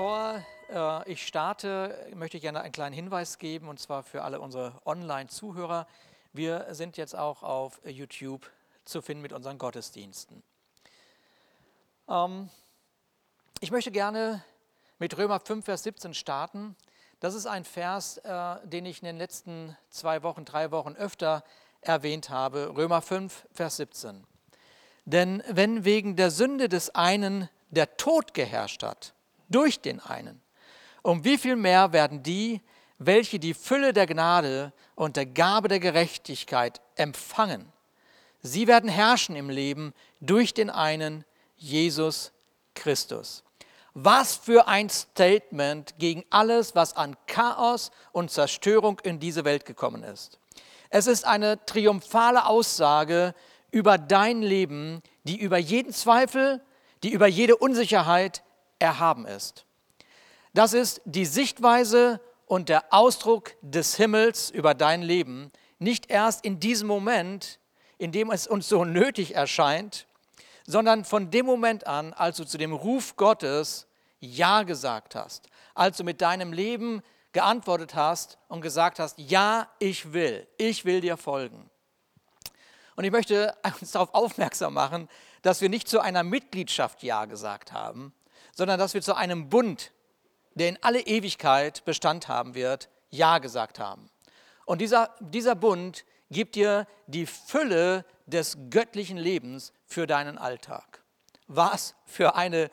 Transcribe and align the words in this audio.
Bevor 0.00 0.42
äh, 0.70 1.12
ich 1.12 1.26
starte, 1.26 2.10
möchte 2.14 2.38
ich 2.38 2.42
gerne 2.42 2.62
einen 2.62 2.72
kleinen 2.72 2.94
Hinweis 2.94 3.36
geben, 3.36 3.68
und 3.68 3.78
zwar 3.78 4.02
für 4.02 4.22
alle 4.22 4.40
unsere 4.40 4.72
Online-Zuhörer. 4.86 5.86
Wir 6.32 6.68
sind 6.70 6.96
jetzt 6.96 7.14
auch 7.14 7.42
auf 7.42 7.82
YouTube 7.84 8.50
zu 8.86 9.02
finden 9.02 9.20
mit 9.20 9.34
unseren 9.34 9.58
Gottesdiensten. 9.58 10.42
Ähm, 12.08 12.48
ich 13.60 13.70
möchte 13.70 13.90
gerne 13.90 14.42
mit 14.98 15.18
Römer 15.18 15.38
5, 15.38 15.66
Vers 15.66 15.82
17 15.82 16.14
starten. 16.14 16.76
Das 17.20 17.34
ist 17.34 17.44
ein 17.44 17.66
Vers, 17.66 18.16
äh, 18.24 18.56
den 18.66 18.86
ich 18.86 19.02
in 19.02 19.04
den 19.04 19.18
letzten 19.18 19.76
zwei 19.90 20.22
Wochen, 20.22 20.46
drei 20.46 20.70
Wochen 20.70 20.94
öfter 20.94 21.44
erwähnt 21.82 22.30
habe. 22.30 22.74
Römer 22.74 23.02
5, 23.02 23.46
Vers 23.52 23.76
17. 23.76 24.24
Denn 25.04 25.42
wenn 25.46 25.84
wegen 25.84 26.16
der 26.16 26.30
Sünde 26.30 26.70
des 26.70 26.94
einen 26.94 27.50
der 27.68 27.98
Tod 27.98 28.32
geherrscht 28.32 28.82
hat, 28.82 29.12
durch 29.50 29.80
den 29.80 30.00
einen, 30.00 30.40
um 31.02 31.24
wie 31.24 31.38
viel 31.38 31.56
mehr 31.56 31.92
werden 31.92 32.22
die, 32.22 32.60
welche 32.98 33.38
die 33.38 33.54
Fülle 33.54 33.92
der 33.92 34.06
Gnade 34.06 34.72
und 34.94 35.16
der 35.16 35.26
Gabe 35.26 35.68
der 35.68 35.80
Gerechtigkeit 35.80 36.80
empfangen, 36.96 37.72
sie 38.42 38.66
werden 38.66 38.90
herrschen 38.90 39.36
im 39.36 39.50
Leben 39.50 39.92
durch 40.20 40.54
den 40.54 40.70
einen, 40.70 41.24
Jesus 41.56 42.32
Christus. 42.74 43.42
Was 43.94 44.36
für 44.36 44.68
ein 44.68 44.88
Statement 44.88 45.94
gegen 45.98 46.24
alles, 46.30 46.74
was 46.74 46.96
an 46.96 47.16
Chaos 47.26 47.90
und 48.12 48.30
Zerstörung 48.30 49.00
in 49.00 49.18
diese 49.18 49.44
Welt 49.44 49.64
gekommen 49.64 50.04
ist. 50.04 50.38
Es 50.90 51.06
ist 51.06 51.24
eine 51.24 51.64
triumphale 51.66 52.46
Aussage 52.46 53.34
über 53.70 53.98
dein 53.98 54.42
Leben, 54.42 55.02
die 55.24 55.38
über 55.38 55.58
jeden 55.58 55.92
Zweifel, 55.92 56.62
die 57.02 57.10
über 57.10 57.26
jede 57.26 57.56
Unsicherheit 57.56 58.42
erhaben 58.80 59.26
ist. 59.26 59.64
Das 60.52 60.72
ist 60.72 61.00
die 61.04 61.26
Sichtweise 61.26 62.20
und 62.46 62.68
der 62.68 62.92
Ausdruck 62.92 63.54
des 63.62 63.94
Himmels 63.94 64.50
über 64.50 64.74
dein 64.74 65.02
Leben, 65.02 65.52
nicht 65.78 66.10
erst 66.10 66.44
in 66.44 66.58
diesem 66.58 66.88
Moment, 66.88 67.60
in 67.98 68.10
dem 68.10 68.30
es 68.30 68.46
uns 68.46 68.68
so 68.68 68.84
nötig 68.84 69.36
erscheint, 69.36 70.06
sondern 70.66 71.04
von 71.04 71.30
dem 71.30 71.46
Moment 71.46 71.86
an, 71.86 72.12
als 72.12 72.38
du 72.38 72.44
zu 72.44 72.58
dem 72.58 72.72
Ruf 72.72 73.16
Gottes 73.16 73.86
Ja 74.18 74.64
gesagt 74.64 75.14
hast, 75.14 75.48
als 75.74 75.96
du 75.96 76.04
mit 76.04 76.20
deinem 76.20 76.52
Leben 76.52 77.02
geantwortet 77.32 77.94
hast 77.94 78.38
und 78.48 78.60
gesagt 78.60 78.98
hast, 78.98 79.18
ja, 79.18 79.68
ich 79.78 80.12
will, 80.12 80.46
ich 80.56 80.84
will 80.84 81.00
dir 81.00 81.16
folgen. 81.16 81.70
Und 82.96 83.04
ich 83.04 83.12
möchte 83.12 83.54
uns 83.80 83.92
darauf 83.92 84.12
aufmerksam 84.12 84.74
machen, 84.74 85.08
dass 85.42 85.60
wir 85.60 85.68
nicht 85.68 85.88
zu 85.88 86.00
einer 86.00 86.22
Mitgliedschaft 86.22 87.02
Ja 87.02 87.24
gesagt 87.24 87.72
haben, 87.72 88.12
sondern 88.60 88.78
dass 88.78 88.92
wir 88.92 89.00
zu 89.00 89.16
einem 89.16 89.48
Bund, 89.48 89.90
der 90.52 90.68
in 90.68 90.78
alle 90.82 91.00
Ewigkeit 91.00 91.82
Bestand 91.86 92.28
haben 92.28 92.54
wird, 92.54 92.90
Ja 93.08 93.38
gesagt 93.38 93.78
haben. 93.78 94.10
Und 94.66 94.82
dieser, 94.82 95.14
dieser 95.18 95.54
Bund 95.54 96.04
gibt 96.30 96.56
dir 96.56 96.86
die 97.06 97.24
Fülle 97.24 98.04
des 98.26 98.58
göttlichen 98.68 99.16
Lebens 99.16 99.72
für 99.86 100.06
deinen 100.06 100.36
Alltag. 100.36 101.02
Was 101.46 101.94
für, 102.04 102.34
eine, 102.34 102.70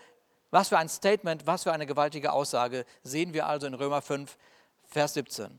was 0.52 0.68
für 0.68 0.78
ein 0.78 0.90
Statement, 0.90 1.48
was 1.48 1.64
für 1.64 1.72
eine 1.72 1.86
gewaltige 1.86 2.34
Aussage 2.34 2.84
sehen 3.04 3.34
wir 3.34 3.48
also 3.48 3.66
in 3.66 3.74
Römer 3.74 4.02
5, 4.02 4.38
Vers 4.88 5.14
17. 5.14 5.58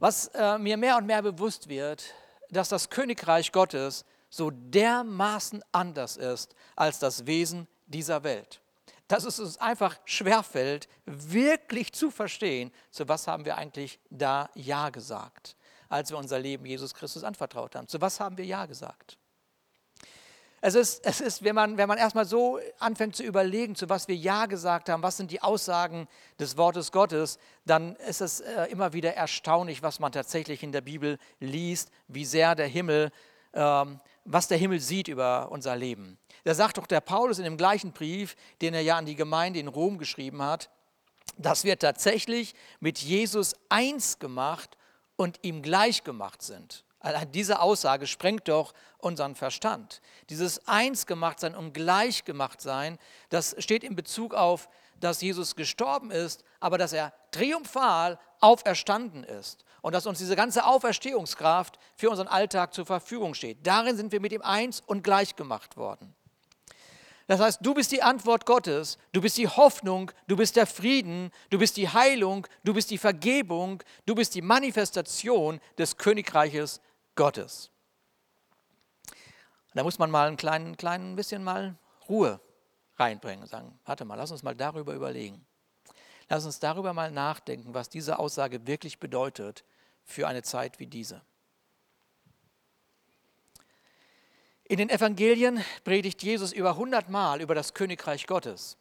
Was 0.00 0.26
äh, 0.34 0.58
mir 0.58 0.76
mehr 0.76 0.96
und 0.96 1.06
mehr 1.06 1.22
bewusst 1.22 1.68
wird, 1.68 2.12
dass 2.50 2.68
das 2.70 2.90
Königreich 2.90 3.52
Gottes 3.52 4.04
so 4.30 4.50
dermaßen 4.50 5.62
anders 5.70 6.16
ist 6.16 6.56
als 6.74 6.98
das 6.98 7.24
Wesen 7.24 7.68
dieser 7.88 8.22
Welt. 8.22 8.60
Dass 9.08 9.24
es 9.24 9.40
uns 9.40 9.58
einfach 9.58 9.98
schwerfällt, 10.04 10.88
wirklich 11.06 11.92
zu 11.92 12.10
verstehen, 12.10 12.70
zu 12.90 13.08
was 13.08 13.26
haben 13.26 13.44
wir 13.44 13.56
eigentlich 13.56 13.98
da 14.10 14.50
Ja 14.54 14.90
gesagt, 14.90 15.56
als 15.88 16.10
wir 16.10 16.18
unser 16.18 16.38
Leben 16.38 16.66
Jesus 16.66 16.94
Christus 16.94 17.24
anvertraut 17.24 17.74
haben. 17.74 17.88
Zu 17.88 18.00
was 18.00 18.20
haben 18.20 18.36
wir 18.36 18.44
Ja 18.44 18.66
gesagt? 18.66 19.18
Es 20.60 20.74
ist, 20.74 21.06
es 21.06 21.20
ist 21.20 21.44
wenn, 21.44 21.54
man, 21.54 21.76
wenn 21.76 21.86
man 21.86 21.98
erstmal 21.98 22.24
so 22.24 22.58
anfängt 22.80 23.14
zu 23.14 23.22
überlegen, 23.22 23.76
zu 23.76 23.88
was 23.88 24.08
wir 24.08 24.16
Ja 24.16 24.46
gesagt 24.46 24.88
haben, 24.88 25.04
was 25.04 25.16
sind 25.16 25.30
die 25.30 25.40
Aussagen 25.40 26.08
des 26.40 26.56
Wortes 26.56 26.90
Gottes, 26.90 27.38
dann 27.64 27.94
ist 27.96 28.20
es 28.20 28.40
äh, 28.40 28.64
immer 28.64 28.92
wieder 28.92 29.14
erstaunlich, 29.14 29.82
was 29.82 30.00
man 30.00 30.10
tatsächlich 30.10 30.64
in 30.64 30.72
der 30.72 30.80
Bibel 30.80 31.18
liest, 31.38 31.92
wie 32.08 32.24
sehr 32.24 32.56
der 32.56 32.66
Himmel, 32.66 33.12
ähm, 33.54 34.00
was 34.24 34.48
der 34.48 34.58
Himmel 34.58 34.80
sieht 34.80 35.06
über 35.06 35.48
unser 35.52 35.76
Leben. 35.76 36.18
Da 36.44 36.54
sagt 36.54 36.78
doch 36.78 36.86
der 36.86 37.00
Paulus 37.00 37.38
in 37.38 37.44
dem 37.44 37.56
gleichen 37.56 37.92
Brief, 37.92 38.36
den 38.60 38.74
er 38.74 38.82
ja 38.82 38.96
an 38.96 39.06
die 39.06 39.16
Gemeinde 39.16 39.58
in 39.58 39.68
Rom 39.68 39.98
geschrieben 39.98 40.42
hat, 40.42 40.70
dass 41.36 41.64
wir 41.64 41.78
tatsächlich 41.78 42.54
mit 42.80 42.98
Jesus 42.98 43.54
eins 43.68 44.18
gemacht 44.18 44.76
und 45.16 45.38
ihm 45.42 45.62
gleich 45.62 46.04
gemacht 46.04 46.42
sind. 46.42 46.84
Diese 47.32 47.60
Aussage 47.60 48.06
sprengt 48.06 48.48
doch 48.48 48.74
unseren 48.98 49.36
Verstand. 49.36 50.00
Dieses 50.30 50.66
eins 50.66 51.06
gemacht 51.06 51.38
sein 51.38 51.54
und 51.54 51.72
gleich 51.72 52.24
gemacht 52.24 52.60
sein, 52.60 52.98
das 53.28 53.54
steht 53.58 53.84
in 53.84 53.94
Bezug 53.94 54.34
auf, 54.34 54.68
dass 54.98 55.20
Jesus 55.20 55.54
gestorben 55.54 56.10
ist, 56.10 56.42
aber 56.58 56.76
dass 56.76 56.92
er 56.92 57.12
triumphal 57.30 58.18
auferstanden 58.40 59.22
ist 59.22 59.64
und 59.80 59.94
dass 59.94 60.06
uns 60.06 60.18
diese 60.18 60.34
ganze 60.34 60.64
Auferstehungskraft 60.64 61.78
für 61.94 62.10
unseren 62.10 62.26
Alltag 62.26 62.74
zur 62.74 62.84
Verfügung 62.84 63.34
steht. 63.34 63.64
Darin 63.64 63.96
sind 63.96 64.10
wir 64.10 64.20
mit 64.20 64.32
ihm 64.32 64.42
eins 64.42 64.82
und 64.84 65.04
gleich 65.04 65.36
gemacht 65.36 65.76
worden. 65.76 66.16
Das 67.28 67.40
heißt, 67.40 67.58
du 67.60 67.74
bist 67.74 67.92
die 67.92 68.02
Antwort 68.02 68.46
Gottes, 68.46 68.96
du 69.12 69.20
bist 69.20 69.36
die 69.36 69.46
Hoffnung, 69.46 70.10
du 70.28 70.36
bist 70.36 70.56
der 70.56 70.66
Frieden, 70.66 71.30
du 71.50 71.58
bist 71.58 71.76
die 71.76 71.90
Heilung, 71.90 72.46
du 72.64 72.72
bist 72.72 72.90
die 72.90 72.96
Vergebung, 72.96 73.82
du 74.06 74.14
bist 74.14 74.34
die 74.34 74.40
Manifestation 74.40 75.60
des 75.76 75.98
Königreiches 75.98 76.80
Gottes. 77.16 77.70
Da 79.74 79.82
muss 79.82 79.98
man 79.98 80.10
mal 80.10 80.28
ein 80.28 80.38
klein, 80.38 80.78
klein 80.78 81.16
bisschen 81.16 81.44
mal 81.44 81.76
Ruhe 82.08 82.40
reinbringen 82.96 83.42
und 83.42 83.48
sagen, 83.48 83.78
warte 83.84 84.06
mal, 84.06 84.14
lass 84.14 84.30
uns 84.30 84.42
mal 84.42 84.56
darüber 84.56 84.94
überlegen. 84.94 85.46
Lass 86.30 86.46
uns 86.46 86.60
darüber 86.60 86.94
mal 86.94 87.10
nachdenken, 87.10 87.74
was 87.74 87.90
diese 87.90 88.18
Aussage 88.18 88.66
wirklich 88.66 89.00
bedeutet 89.00 89.64
für 90.02 90.26
eine 90.26 90.42
Zeit 90.42 90.78
wie 90.78 90.86
diese. 90.86 91.20
In 94.70 94.76
den 94.76 94.90
Evangelien 94.90 95.64
predigt 95.82 96.22
Jesus 96.22 96.52
über 96.52 96.72
100 96.72 97.08
Mal 97.08 97.40
über 97.40 97.54
das 97.54 97.72
Königreich 97.72 98.26
Gottes. 98.26 98.76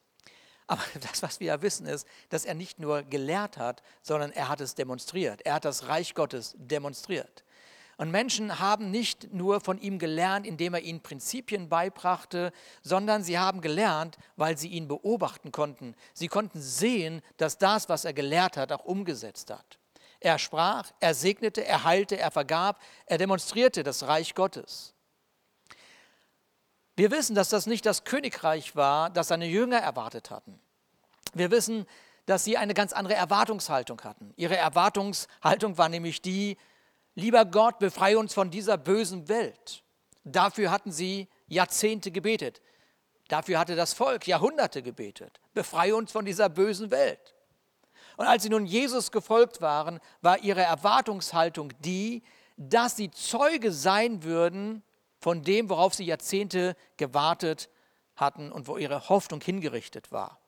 Aber 0.68 0.82
das, 1.00 1.24
was 1.24 1.40
wir 1.40 1.48
ja 1.48 1.62
wissen, 1.62 1.86
ist, 1.88 2.06
dass 2.28 2.44
er 2.44 2.56
nicht 2.56 2.78
nur 2.78 3.04
gelehrt 3.04 3.58
hat, 3.58 3.82
sondern 4.02 4.34
er 4.34 4.50
hat 4.50 4.60
es 4.60 4.76
demonstriert. 4.76 5.46
Er 5.46 5.54
hat 5.54 5.64
das 5.64 5.88
Reich 5.88 6.14
Gottes 6.14 6.56
demonstriert. 6.58 7.46
Und 7.96 8.12
Menschen 8.12 8.60
haben 8.60 8.92
nicht 8.92 9.34
nur 9.34 9.62
von 9.62 9.80
ihm 9.80 9.98
gelernt, 9.98 10.46
indem 10.46 10.74
er 10.74 10.82
ihnen 10.82 11.02
Prinzipien 11.02 11.70
beibrachte, 11.70 12.52
sondern 12.84 13.24
sie 13.24 13.40
haben 13.40 13.62
gelernt, 13.62 14.18
weil 14.36 14.58
sie 14.58 14.68
ihn 14.68 14.90
beobachten 14.90 15.54
konnten. 15.54 15.96
Sie 16.14 16.28
konnten 16.28 16.62
sehen, 16.62 17.22
dass 17.38 17.58
das, 17.58 17.88
was 17.88 18.04
er 18.04 18.14
gelehrt 18.14 18.58
hat, 18.58 18.74
auch 18.74 18.84
umgesetzt 18.84 19.50
hat. 19.50 19.80
Er 20.20 20.38
sprach, 20.38 20.92
er 21.00 21.14
segnete, 21.14 21.66
er 21.66 21.86
heilte, 21.86 22.18
er 22.18 22.30
vergab, 22.30 22.82
er 23.06 23.18
demonstrierte 23.18 23.84
das 23.84 24.06
Reich 24.06 24.36
Gottes. 24.36 24.94
Wir 26.98 27.12
wissen, 27.12 27.36
dass 27.36 27.50
das 27.50 27.68
nicht 27.68 27.86
das 27.86 28.06
Königreich 28.06 28.76
war, 28.76 29.12
das 29.12 29.28
seine 29.28 29.46
Jünger 29.46 29.78
erwartet 29.78 30.32
hatten. 30.32 30.60
Wir 31.34 31.52
wissen, 31.52 31.86
dass 32.26 32.44
sie 32.44 32.58
eine 32.58 32.74
ganz 32.74 32.92
andere 32.92 33.14
Erwartungshaltung 33.14 34.02
hatten. 34.02 34.34
Ihre 34.36 34.58
Erwartungshaltung 34.58 35.78
war 35.78 35.90
nämlich 35.90 36.24
die, 36.24 36.58
lieber 37.14 37.46
Gott, 37.46 37.78
befreie 37.78 38.18
uns 38.18 38.34
von 38.34 38.50
dieser 38.50 38.78
bösen 38.78 39.30
Welt. 39.30 39.84
Dafür 40.24 40.72
hatten 40.72 40.92
sie 40.92 41.28
Jahrzehnte 41.48 42.10
gebetet. 42.10 42.62
Dafür 43.28 43.60
hatte 43.60 43.76
das 43.76 43.94
Volk 43.94 44.26
Jahrhunderte 44.26 44.82
gebetet. 44.82 45.40
Befreie 45.54 45.96
uns 45.96 46.12
von 46.12 46.26
dieser 46.26 46.50
bösen 46.50 46.90
Welt. 46.90 47.36
Und 48.18 48.26
als 48.26 48.42
sie 48.42 48.50
nun 48.50 48.66
Jesus 48.66 49.12
gefolgt 49.12 49.62
waren, 49.62 50.00
war 50.22 50.40
ihre 50.40 50.64
Erwartungshaltung 50.64 51.74
die, 51.82 52.24
dass 52.58 52.98
sie 52.98 53.12
Zeuge 53.12 53.72
sein 53.72 54.24
würden 54.24 54.82
von 55.20 55.44
dem, 55.44 55.70
worauf 55.70 55.94
sie 55.94 56.06
Jahrzehnte 56.06 56.76
gewartet 56.98 57.70
hatten 58.16 58.52
und 58.52 58.68
wo 58.68 58.78
ihre 58.78 59.10
Hoffnung 59.10 59.42
hingerichtet 59.42 60.12
war. 60.12 60.40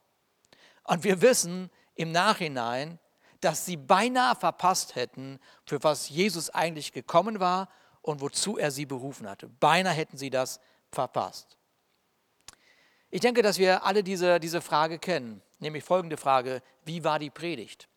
Und 0.83 1.03
wir 1.03 1.21
wissen 1.21 1.69
im 1.95 2.11
Nachhinein, 2.11 2.99
dass 3.41 3.65
sie 3.65 3.77
beinahe 3.77 4.35
verpasst 4.35 4.95
hätten, 4.95 5.39
für 5.65 5.81
was 5.83 6.09
Jesus 6.09 6.49
eigentlich 6.49 6.91
gekommen 6.91 7.39
war 7.39 7.69
und 8.01 8.21
wozu 8.21 8.57
er 8.57 8.71
sie 8.71 8.85
berufen 8.85 9.29
hatte. 9.29 9.47
Beinahe 9.47 9.93
hätten 9.93 10.17
sie 10.17 10.29
das 10.29 10.59
verpasst. 10.91 11.57
Ich 13.11 13.21
denke, 13.21 13.41
dass 13.41 13.57
wir 13.57 13.83
alle 13.85 14.03
diese, 14.03 14.39
diese 14.39 14.61
Frage 14.61 14.99
kennen, 14.99 15.41
nämlich 15.59 15.83
folgende 15.83 16.17
Frage, 16.17 16.61
wie 16.85 17.03
war 17.03 17.17
die 17.17 17.29
Predigt? 17.29 17.87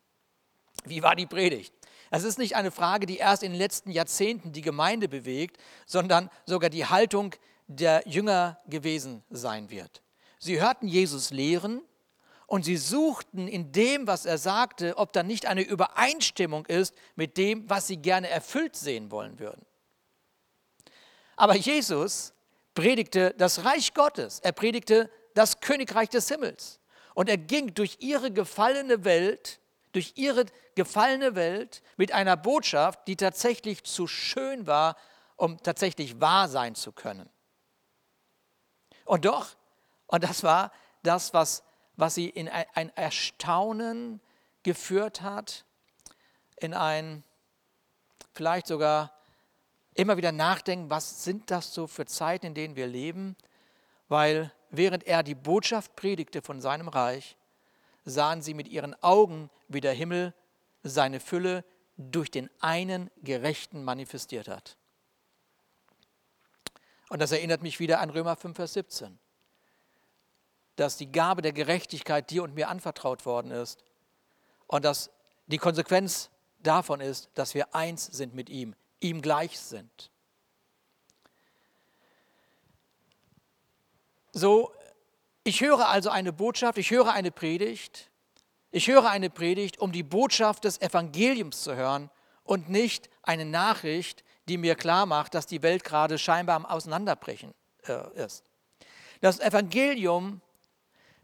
Wie 0.85 1.03
war 1.03 1.15
die 1.15 1.27
Predigt? 1.27 1.75
Es 2.15 2.25
ist 2.25 2.39
nicht 2.39 2.57
eine 2.57 2.71
Frage, 2.71 3.07
die 3.07 3.17
erst 3.17 3.43
in 3.43 3.53
den 3.53 3.59
letzten 3.59 3.91
Jahrzehnten 3.91 4.53
die 4.53 4.61
Gemeinde 4.61 5.09
bewegt, 5.09 5.57
sondern 5.87 6.29
sogar 6.45 6.69
die 6.69 6.85
Haltung 6.85 7.35
der 7.69 8.07
Jünger 8.07 8.61
gewesen 8.67 9.25
sein 9.31 9.71
wird. 9.71 10.03
Sie 10.39 10.61
hörten 10.61 10.89
Jesus 10.89 11.31
lehren 11.31 11.81
Und 12.47 12.67
sie 12.67 12.77
suchten 12.77 13.49
in 13.49 13.73
dem, 13.73 14.07
was 14.07 14.27
er 14.27 14.37
sagte, 14.37 14.99
ob 14.99 15.15
da 15.15 15.23
nicht 15.23 15.47
eine 15.47 15.63
Übereinstimmung 15.63 16.67
ist 16.67 16.95
mit 17.17 17.39
dem, 17.39 17.71
was 17.71 17.87
sie 17.87 17.97
gerne 17.97 18.29
erfüllt 18.29 18.77
sehen 18.77 19.11
wollen 19.11 19.39
würden. 19.39 19.65
Aber 21.37 21.57
Jesus 21.57 22.35
predigte 22.75 23.35
das 23.39 23.65
Reich 23.65 23.95
Gottes. 23.95 24.41
Er 24.41 24.53
predigte 24.53 25.11
das 25.33 25.61
Königreich 25.61 26.11
des 26.11 26.29
Himmels. 26.29 26.79
Und 27.15 27.31
er 27.31 27.39
ging 27.39 27.73
durch 27.73 27.97
ihre 28.01 28.31
gefallene 28.31 29.03
Welt, 29.05 29.62
durch 29.93 30.15
ihre 30.17 30.47
gefallene 30.75 31.35
Welt 31.35 31.83
mit 31.97 32.13
einer 32.13 32.37
Botschaft, 32.37 33.07
die 33.07 33.17
tatsächlich 33.17 33.85
zu 33.85 34.07
schön 34.07 34.67
war, 34.67 34.97
um 35.37 35.63
tatsächlich 35.63 36.21
wahr 36.21 36.49
sein 36.49 36.75
zu 36.75 36.93
können. 36.93 37.29
Und 39.05 39.25
doch, 39.25 39.49
und 40.07 40.25
das 40.25 40.43
war 40.43 40.73
das, 41.03 41.35
was, 41.35 41.63
was 41.97 42.15
sie 42.15 42.29
in 42.29 42.49
ein 42.49 42.95
Erstaunen 42.97 44.21
geführt 44.63 45.23
hat, 45.23 45.65
in 46.57 46.75
ein 46.75 47.25
vielleicht 48.35 48.67
sogar 48.67 49.13
immer 49.95 50.17
wieder 50.17 50.33
nachdenken, 50.33 50.91
was 50.91 51.25
sind 51.25 51.51
das 51.51 51.75
so 51.75 51.87
für 51.87 52.07
Zeiten, 52.07 52.47
in 52.47 52.55
denen 52.55 52.77
wir 52.77 52.87
leben, 52.87 53.37
weil 54.09 54.53
während 54.71 55.05
er 55.05 55.23
die 55.23 55.35
Botschaft 55.35 55.97
predigte 55.97 56.41
von 56.41 56.61
seinem 56.61 56.89
Reich, 56.89 57.37
sahen 58.05 58.43
sie 58.43 58.55
mit 58.55 58.69
ihren 58.69 59.01
Augen, 59.03 59.51
wie 59.69 59.81
der 59.81 59.93
Himmel 59.93 60.35
seine 60.83 61.21
Fülle 61.21 61.65
durch 61.97 62.31
den 62.31 62.51
einen 62.61 63.11
Gerechten 63.23 63.85
manifestiert 63.85 64.49
hat. 64.49 64.77
Und 67.09 67.21
das 67.21 67.33
erinnert 67.33 67.63
mich 67.63 67.79
wieder 67.79 68.01
an 68.01 68.11
Römer 68.11 68.37
5, 68.37 68.57
Vers 68.57 68.73
17, 68.73 69.19
dass 70.77 70.97
die 70.97 71.13
Gabe 71.13 71.43
der 71.43 71.53
Gerechtigkeit 71.53 72.31
dir 72.31 72.43
und 72.43 72.55
mir 72.55 72.69
anvertraut 72.69 73.27
worden 73.27 73.51
ist 73.51 73.85
und 74.67 74.85
dass 74.85 75.11
die 75.47 75.59
Konsequenz 75.59 76.31
davon 76.61 77.01
ist, 77.01 77.29
dass 77.35 77.55
wir 77.55 77.75
eins 77.75 78.07
sind 78.07 78.35
mit 78.35 78.49
ihm, 78.49 78.75
ihm 79.01 79.21
gleich 79.21 79.59
sind. 79.59 80.11
So, 84.33 84.73
ich 85.45 85.61
höre 85.61 85.89
also 85.89 86.11
eine 86.11 86.33
Botschaft, 86.33 86.79
ich 86.79 86.91
höre 86.91 87.13
eine 87.13 87.31
Predigt, 87.31 88.11
ich 88.71 88.89
höre 88.89 89.09
eine 89.11 89.31
Predigt, 89.31 89.79
um 89.79 89.93
die 89.93 90.03
Botschaft 90.03 90.65
des 90.65 90.81
Evangeliums 90.81 91.63
zu 91.63 91.75
hören 91.75 92.11
und 92.45 92.69
nicht 92.69 93.11
eine 93.23 93.45
Nachricht, 93.45 94.25
die 94.49 94.57
mir 94.57 94.75
klar 94.75 95.07
macht, 95.07 95.35
dass 95.35 95.47
die 95.47 95.63
Welt 95.63 95.85
gerade 95.85 96.19
scheinbar 96.19 96.57
am 96.57 96.67
Auseinanderbrechen 96.67 97.55
äh, 97.87 98.25
ist. 98.25 98.45
Das 99.21 99.41
Evangelium 99.41 100.41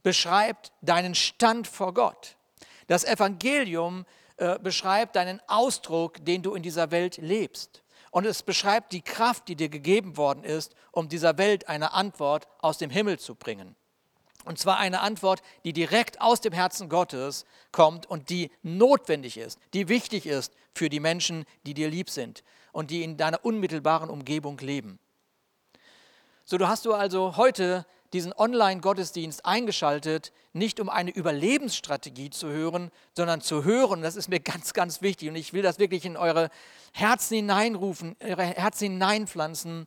beschreibt 0.03 0.73
deinen 0.83 1.15
Stand 1.15 1.67
vor 1.67 1.95
Gott. 1.95 2.37
Das 2.87 3.05
Evangelium 3.05 4.07
äh, 4.37 4.59
beschreibt 4.59 5.17
deinen 5.17 5.41
Ausdruck, 5.49 6.25
den 6.25 6.43
du 6.43 6.55
in 6.55 6.63
dieser 6.63 6.91
Welt 6.91 7.17
lebst. 7.17 7.83
Und 8.11 8.25
es 8.25 8.43
beschreibt 8.43 8.93
die 8.93 9.03
Kraft, 9.03 9.49
die 9.49 9.57
dir 9.57 9.69
gegeben 9.69 10.17
worden 10.17 10.45
ist, 10.45 10.75
um 10.93 11.09
dieser 11.09 11.37
Welt 11.39 11.69
eine 11.69 11.93
Antwort 11.93 12.47
aus 12.61 12.79
dem 12.79 12.91
Himmel 12.91 13.19
zu 13.19 13.35
bringen. 13.35 13.77
Und 14.49 14.59
zwar 14.59 14.79
eine 14.79 15.01
Antwort, 15.03 15.43
die 15.65 15.75
direkt 15.75 16.23
aus 16.23 16.41
dem 16.41 16.55
Herzen 16.55 16.89
Gottes 16.89 17.45
kommt 17.71 18.07
und 18.07 18.31
die 18.31 18.51
notwendig 18.63 19.37
ist, 19.37 19.59
die 19.75 19.91
wichtig 19.91 20.25
ist 20.25 20.55
für 20.75 20.89
die 20.89 21.01
Menschen, 21.01 21.45
die 21.67 21.75
dir 21.75 21.91
lieb 21.91 22.09
sind 22.09 22.43
und 22.73 22.91
die 22.91 23.03
in 23.03 23.19
deiner 23.19 23.45
unmittelbaren 23.45 24.09
Umgebung 24.09 24.57
leben. 24.57 24.99
So, 26.47 26.57
du 26.57 26.67
hast 26.67 26.87
du 26.87 26.95
also 26.95 27.37
heute 27.37 27.85
diesen 28.15 28.33
Online-Gottesdienst 28.33 29.45
eingeschaltet, 29.45 30.33
nicht 30.55 30.81
um 30.81 30.89
eine 30.89 31.11
Überlebensstrategie 31.11 32.31
zu 32.31 32.49
hören, 32.49 32.91
sondern 33.15 33.43
zu 33.43 33.65
hören, 33.65 34.01
das 34.01 34.17
ist 34.17 34.31
mir 34.31 34.41
ganz, 34.41 34.73
ganz 34.73 35.03
wichtig 35.03 35.29
und 35.29 35.37
ich 35.37 35.53
will 35.53 35.61
das 35.61 35.79
wirklich 35.79 36.07
in 36.07 36.17
eure 36.17 36.49
Herzen 36.95 37.35
hineinrufen, 37.35 38.17
eure 38.21 38.45
Herzen 38.45 38.93
hineinpflanzen. 38.93 39.85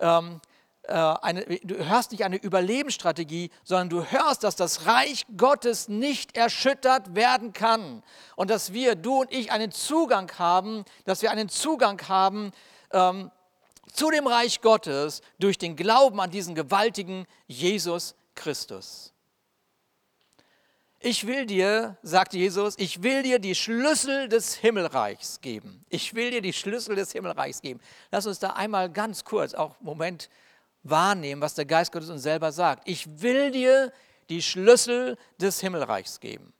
Ähm, 0.00 0.40
äh, 0.42 0.51
eine, 0.88 1.44
du 1.62 1.76
hörst 1.76 2.10
nicht 2.10 2.24
eine 2.24 2.36
Überlebensstrategie, 2.36 3.50
sondern 3.62 3.88
du 3.88 4.04
hörst, 4.04 4.42
dass 4.42 4.56
das 4.56 4.86
Reich 4.86 5.24
Gottes 5.36 5.88
nicht 5.88 6.36
erschüttert 6.36 7.14
werden 7.14 7.52
kann 7.52 8.02
und 8.34 8.50
dass 8.50 8.72
wir, 8.72 8.96
du 8.96 9.20
und 9.20 9.32
ich, 9.32 9.52
einen 9.52 9.70
Zugang 9.70 10.30
haben, 10.38 10.84
dass 11.04 11.22
wir 11.22 11.30
einen 11.30 11.48
Zugang 11.48 12.00
haben, 12.08 12.52
ähm, 12.92 13.30
zu 13.92 14.10
dem 14.10 14.26
Reich 14.26 14.60
Gottes 14.60 15.20
durch 15.38 15.58
den 15.58 15.76
Glauben 15.76 16.20
an 16.20 16.30
diesen 16.30 16.54
gewaltigen 16.54 17.26
Jesus 17.46 18.14
Christus. 18.34 19.12
Ich 21.04 21.26
will 21.26 21.46
dir, 21.46 21.96
sagt 22.02 22.32
Jesus, 22.32 22.74
ich 22.78 23.02
will 23.02 23.24
dir 23.24 23.40
die 23.40 23.56
Schlüssel 23.56 24.28
des 24.28 24.54
Himmelreichs 24.54 25.40
geben. 25.40 25.84
Ich 25.88 26.14
will 26.14 26.30
dir 26.30 26.40
die 26.40 26.52
Schlüssel 26.52 26.94
des 26.94 27.10
Himmelreichs 27.10 27.60
geben. 27.60 27.80
Lass 28.12 28.26
uns 28.26 28.38
da 28.38 28.50
einmal 28.50 28.88
ganz 28.88 29.24
kurz, 29.24 29.52
auch 29.52 29.74
Moment 29.80 30.30
wahrnehmen, 30.82 31.40
was 31.40 31.54
der 31.54 31.64
Geist 31.64 31.92
Gottes 31.92 32.10
uns 32.10 32.22
selber 32.22 32.52
sagt. 32.52 32.88
Ich 32.88 33.22
will 33.22 33.50
dir 33.50 33.92
die 34.28 34.42
Schlüssel 34.42 35.16
des 35.38 35.60
Himmelreichs 35.60 36.20
geben. 36.20 36.52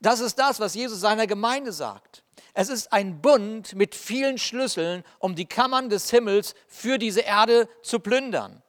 Das 0.00 0.20
ist 0.20 0.38
das, 0.38 0.58
was 0.58 0.74
Jesus 0.74 1.00
seiner 1.00 1.28
Gemeinde 1.28 1.72
sagt. 1.72 2.24
Es 2.54 2.68
ist 2.68 2.92
ein 2.92 3.22
Bund 3.22 3.74
mit 3.74 3.94
vielen 3.94 4.36
Schlüsseln, 4.36 5.04
um 5.20 5.34
die 5.34 5.46
Kammern 5.46 5.88
des 5.88 6.10
Himmels 6.10 6.54
für 6.66 6.98
diese 6.98 7.20
Erde 7.20 7.68
zu 7.82 8.00
plündern. 8.00 8.62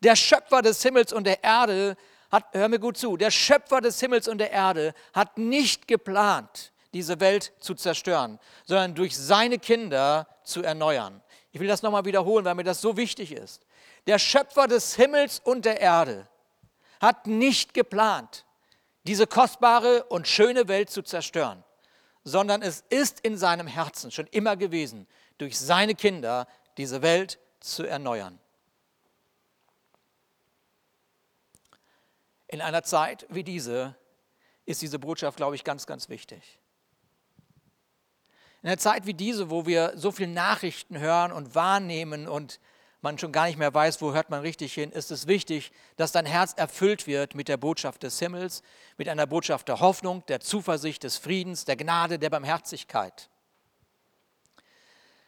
Der 0.00 0.16
Schöpfer 0.16 0.62
des 0.62 0.82
Himmels 0.82 1.12
und 1.12 1.24
der 1.24 1.44
Erde 1.44 1.96
hat, 2.30 2.46
hör 2.52 2.68
mir 2.68 2.80
gut 2.80 2.98
zu, 2.98 3.16
der 3.16 3.30
Schöpfer 3.30 3.80
des 3.80 4.00
Himmels 4.00 4.26
und 4.26 4.38
der 4.38 4.50
Erde 4.50 4.94
hat 5.12 5.38
nicht 5.38 5.86
geplant, 5.86 6.72
diese 6.92 7.20
Welt 7.20 7.52
zu 7.60 7.74
zerstören, 7.74 8.38
sondern 8.64 8.94
durch 8.94 9.16
seine 9.16 9.58
Kinder 9.58 10.26
zu 10.42 10.62
erneuern. 10.62 11.22
Ich 11.52 11.60
will 11.60 11.68
das 11.68 11.82
nochmal 11.82 12.06
wiederholen, 12.06 12.44
weil 12.44 12.54
mir 12.54 12.64
das 12.64 12.80
so 12.80 12.96
wichtig 12.96 13.32
ist. 13.32 13.64
Der 14.06 14.18
Schöpfer 14.18 14.66
des 14.66 14.96
Himmels 14.96 15.38
und 15.38 15.64
der 15.64 15.80
Erde 15.80 16.26
hat 17.00 17.26
nicht 17.26 17.74
geplant, 17.74 18.46
diese 19.04 19.26
kostbare 19.26 20.04
und 20.04 20.26
schöne 20.26 20.68
Welt 20.68 20.88
zu 20.88 21.02
zerstören, 21.02 21.62
sondern 22.24 22.62
es 22.62 22.84
ist 22.88 23.20
in 23.20 23.36
seinem 23.36 23.66
Herzen 23.66 24.10
schon 24.10 24.26
immer 24.28 24.56
gewesen, 24.56 25.06
durch 25.38 25.58
seine 25.58 25.94
Kinder 25.94 26.46
diese 26.78 27.02
Welt 27.02 27.38
zu 27.60 27.84
erneuern. 27.84 28.38
In 32.48 32.60
einer 32.60 32.82
Zeit 32.82 33.26
wie 33.28 33.44
diese 33.44 33.94
ist 34.64 34.82
diese 34.82 34.98
Botschaft, 34.98 35.36
glaube 35.36 35.56
ich, 35.56 35.64
ganz, 35.64 35.86
ganz 35.86 36.08
wichtig. 36.08 36.58
In 38.62 38.68
einer 38.68 38.78
Zeit 38.78 39.06
wie 39.06 39.14
diese, 39.14 39.50
wo 39.50 39.66
wir 39.66 39.92
so 39.96 40.12
viele 40.12 40.30
Nachrichten 40.30 40.98
hören 40.98 41.32
und 41.32 41.56
wahrnehmen 41.56 42.28
und 42.28 42.60
man 43.00 43.18
schon 43.18 43.32
gar 43.32 43.46
nicht 43.46 43.58
mehr 43.58 43.74
weiß, 43.74 44.00
wo 44.00 44.12
hört 44.12 44.30
man 44.30 44.40
richtig 44.42 44.72
hin, 44.74 44.92
ist 44.92 45.10
es 45.10 45.26
wichtig, 45.26 45.72
dass 45.96 46.12
dein 46.12 46.26
Herz 46.26 46.54
erfüllt 46.56 47.08
wird 47.08 47.34
mit 47.34 47.48
der 47.48 47.56
Botschaft 47.56 48.04
des 48.04 48.20
Himmels, 48.20 48.62
mit 48.96 49.08
einer 49.08 49.26
Botschaft 49.26 49.66
der 49.66 49.80
Hoffnung, 49.80 50.24
der 50.26 50.38
Zuversicht, 50.38 51.02
des 51.02 51.16
Friedens, 51.16 51.64
der 51.64 51.76
Gnade, 51.76 52.20
der 52.20 52.30
Barmherzigkeit. 52.30 53.28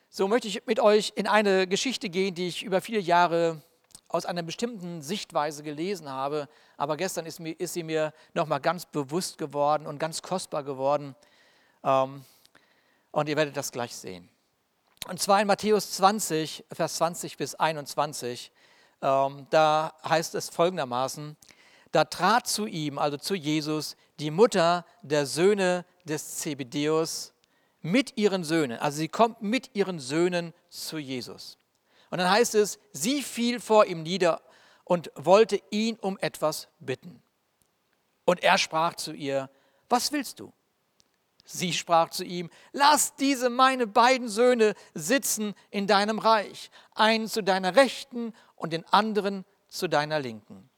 So 0.09 0.29
möchte 0.29 0.47
ich 0.47 0.65
mit 0.67 0.79
euch 0.79 1.13
in 1.17 1.27
eine 1.27 1.67
Geschichte 1.67 2.11
gehen, 2.11 2.37
die 2.37 2.47
ich 2.47 2.63
über 2.63 2.81
viele 2.81 3.01
Jahre 3.01 3.61
aus 4.07 4.27
einer 4.27 4.45
bestimmten 4.45 5.03
Sichtweise 5.03 5.65
gelesen 5.65 6.09
habe, 6.09 6.49
aber 6.77 6.97
gestern 6.97 7.27
ist, 7.27 7.41
mir, 7.41 7.59
ist 7.59 7.73
sie 7.73 7.83
mir 7.83 8.13
nochmal 8.33 8.61
ganz 8.61 8.87
bewusst 8.87 9.39
geworden 9.39 9.89
und 9.89 9.99
ganz 9.99 10.23
kostbar 10.23 10.63
geworden. 10.63 11.17
Ähm, 11.83 12.25
und 13.15 13.29
ihr 13.29 13.37
werdet 13.37 13.57
das 13.57 13.71
gleich 13.71 13.95
sehen. 13.95 14.29
Und 15.07 15.21
zwar 15.21 15.41
in 15.41 15.47
Matthäus 15.47 15.93
20, 15.93 16.65
Vers 16.73 16.97
20 16.97 17.37
bis 17.37 17.55
21, 17.55 18.51
ähm, 19.03 19.47
da 19.51 19.95
heißt 20.05 20.35
es 20.35 20.49
folgendermaßen, 20.49 21.37
da 21.93 22.05
trat 22.05 22.49
zu 22.49 22.67
ihm, 22.67 22.99
also 22.99 23.17
zu 23.17 23.37
Jesus, 23.37 23.97
die 24.19 24.33
Mutter 24.33 24.85
der 25.03 25.27
Söhne 25.27 25.85
des 26.05 26.39
Zebedeus 26.39 27.33
mit 27.83 28.17
ihren 28.17 28.43
Söhnen. 28.43 28.81
Also 28.81 28.99
sie 28.99 29.09
kommt 29.09 29.43
mit 29.43 29.71
ihren 29.75 30.01
Söhnen 30.01 30.53
zu 30.69 30.99
Jesus. 30.99 31.57
Und 32.11 32.19
dann 32.19 32.31
heißt 32.31 32.57
es, 32.57 32.81
sie 32.93 33.23
fiel 33.23 33.61
vor 33.61 33.87
ihm 33.87 34.03
nieder 34.03 34.43
und 34.83 35.13
wollte 35.15 35.63
ihn 35.71 35.97
um 36.01 36.19
etwas 36.19 36.67
bitten. 36.81 37.23
Und 38.25 38.43
er 38.43 38.59
sprach 38.59 38.95
zu 38.95 39.13
ihr, 39.13 39.51
was 39.89 40.11
willst 40.11 40.41
du? 40.41 40.53
Sie 41.45 41.75
sprach 41.75 42.11
zu 42.11 42.25
ihm, 42.25 42.51
lass 42.73 43.17
diese 43.17 43.51
meine 43.51 43.87
beiden 43.87 44.29
Söhne 44.29 44.75
sitzen 44.95 45.55
in 45.71 45.87
deinem 45.87 46.19
Reich, 46.19 46.71
einen 46.95 47.29
zu 47.29 47.43
deiner 47.43 47.77
Rechten 47.77 48.33
und 48.57 48.73
den 48.73 48.85
anderen 48.87 49.45
zu 49.69 49.89
deiner 49.89 50.21
Linken. 50.21 50.71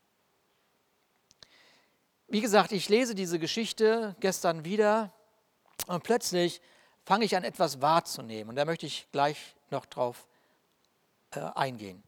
Wie 2.28 2.40
gesagt, 2.40 2.72
ich 2.72 2.88
lese 2.88 3.14
diese 3.14 3.38
Geschichte 3.38 4.16
gestern 4.18 4.64
wieder 4.64 5.12
und 5.86 6.02
plötzlich 6.02 6.60
fange 7.04 7.24
ich 7.24 7.36
an, 7.36 7.44
etwas 7.44 7.80
wahrzunehmen. 7.80 8.50
Und 8.50 8.56
da 8.56 8.64
möchte 8.64 8.86
ich 8.86 9.06
gleich 9.12 9.54
noch 9.70 9.86
drauf 9.86 10.26
äh, 11.30 11.40
eingehen. 11.54 12.02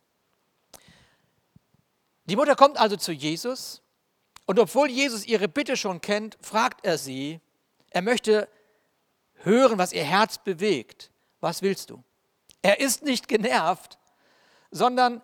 Die 2.25 2.35
Mutter 2.35 2.57
kommt 2.57 2.79
also 2.79 2.97
zu 2.97 3.13
Jesus 3.13 3.81
und 4.47 4.59
obwohl 4.59 4.91
Jesus 4.91 5.25
ihre 5.27 5.47
Bitte 5.47 5.77
schon 5.77 6.01
kennt, 6.01 6.37
fragt 6.41 6.85
er 6.85 6.99
sie, 6.99 7.41
er 7.91 8.03
möchte 8.03 8.49
hören, 9.35 9.79
was 9.79 9.93
ihr 9.93 10.05
Herz 10.05 10.39
bewegt. 10.39 11.11
Was 11.41 11.63
willst 11.63 11.91
du? 11.91 12.03
Er 12.63 12.81
ist 12.81 13.03
nicht 13.05 13.29
genervt, 13.29 13.99
sondern, 14.71 15.23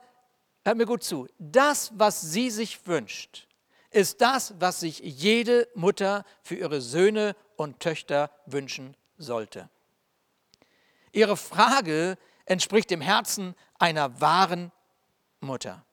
hört 0.64 0.76
mir 0.76 0.86
gut 0.86 1.02
zu, 1.02 1.26
das, 1.38 1.90
was 1.94 2.20
sie 2.20 2.50
sich 2.50 2.86
wünscht, 2.86 3.48
ist 3.90 4.20
das, 4.20 4.54
was 4.58 4.80
sich 4.80 5.00
jede 5.00 5.68
Mutter 5.74 6.24
für 6.42 6.54
ihre 6.54 6.80
Söhne 6.80 7.36
und 7.56 7.80
Töchter 7.80 8.30
wünschen 8.46 8.96
sollte. 9.18 9.68
Ihre 11.12 11.36
Frage 11.36 12.18
entspricht 12.44 12.90
dem 12.90 13.00
Herzen 13.00 13.54
einer 13.78 14.20
wahren 14.20 14.72
Mutter. 15.40 15.84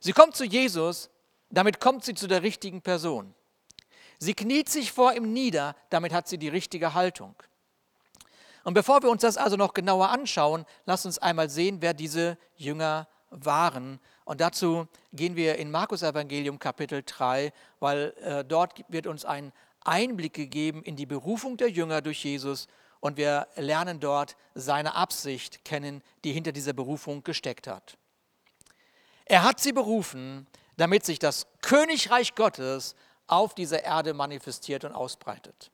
Sie 0.00 0.12
kommt 0.12 0.36
zu 0.36 0.44
Jesus, 0.44 1.10
damit 1.50 1.80
kommt 1.80 2.04
sie 2.04 2.14
zu 2.14 2.26
der 2.26 2.42
richtigen 2.42 2.82
Person. 2.82 3.34
Sie 4.24 4.34
kniet 4.34 4.70
sich 4.70 4.90
vor 4.90 5.12
ihm 5.12 5.34
nieder, 5.34 5.76
damit 5.90 6.14
hat 6.14 6.28
sie 6.28 6.38
die 6.38 6.48
richtige 6.48 6.94
Haltung. 6.94 7.34
Und 8.64 8.72
bevor 8.72 9.02
wir 9.02 9.10
uns 9.10 9.20
das 9.20 9.36
also 9.36 9.56
noch 9.56 9.74
genauer 9.74 10.08
anschauen, 10.08 10.64
lass 10.86 11.04
uns 11.04 11.18
einmal 11.18 11.50
sehen, 11.50 11.82
wer 11.82 11.92
diese 11.92 12.38
Jünger 12.56 13.06
waren. 13.28 14.00
Und 14.24 14.40
dazu 14.40 14.88
gehen 15.12 15.36
wir 15.36 15.56
in 15.56 15.70
Markus 15.70 16.02
Evangelium 16.02 16.58
Kapitel 16.58 17.02
3, 17.04 17.52
weil 17.80 18.14
äh, 18.22 18.44
dort 18.44 18.82
wird 18.88 19.06
uns 19.06 19.26
ein 19.26 19.52
Einblick 19.82 20.32
gegeben 20.32 20.82
in 20.82 20.96
die 20.96 21.04
Berufung 21.04 21.58
der 21.58 21.68
Jünger 21.68 22.00
durch 22.00 22.24
Jesus 22.24 22.66
und 23.00 23.18
wir 23.18 23.46
lernen 23.56 24.00
dort 24.00 24.36
seine 24.54 24.94
Absicht 24.94 25.66
kennen, 25.66 26.02
die 26.24 26.32
hinter 26.32 26.52
dieser 26.52 26.72
Berufung 26.72 27.22
gesteckt 27.22 27.66
hat. 27.66 27.98
Er 29.26 29.42
hat 29.42 29.60
sie 29.60 29.72
berufen, 29.72 30.46
damit 30.78 31.04
sich 31.04 31.18
das 31.18 31.46
Königreich 31.60 32.34
Gottes 32.34 32.94
auf 33.26 33.54
dieser 33.54 33.84
Erde 33.84 34.14
manifestiert 34.14 34.84
und 34.84 34.92
ausbreitet. 34.92 35.70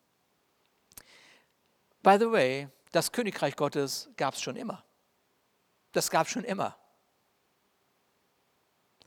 By 2.03 2.17
the 2.19 2.31
way, 2.31 2.69
das 2.93 3.13
Königreich 3.13 3.57
Gottes 3.57 4.09
gab 4.17 4.35
es 4.35 4.41
schon 4.41 4.57
immer. 4.57 4.85
Das 5.93 6.11
gab 6.11 6.27
es 6.27 6.33
schon 6.33 6.45
immer. 6.45 6.77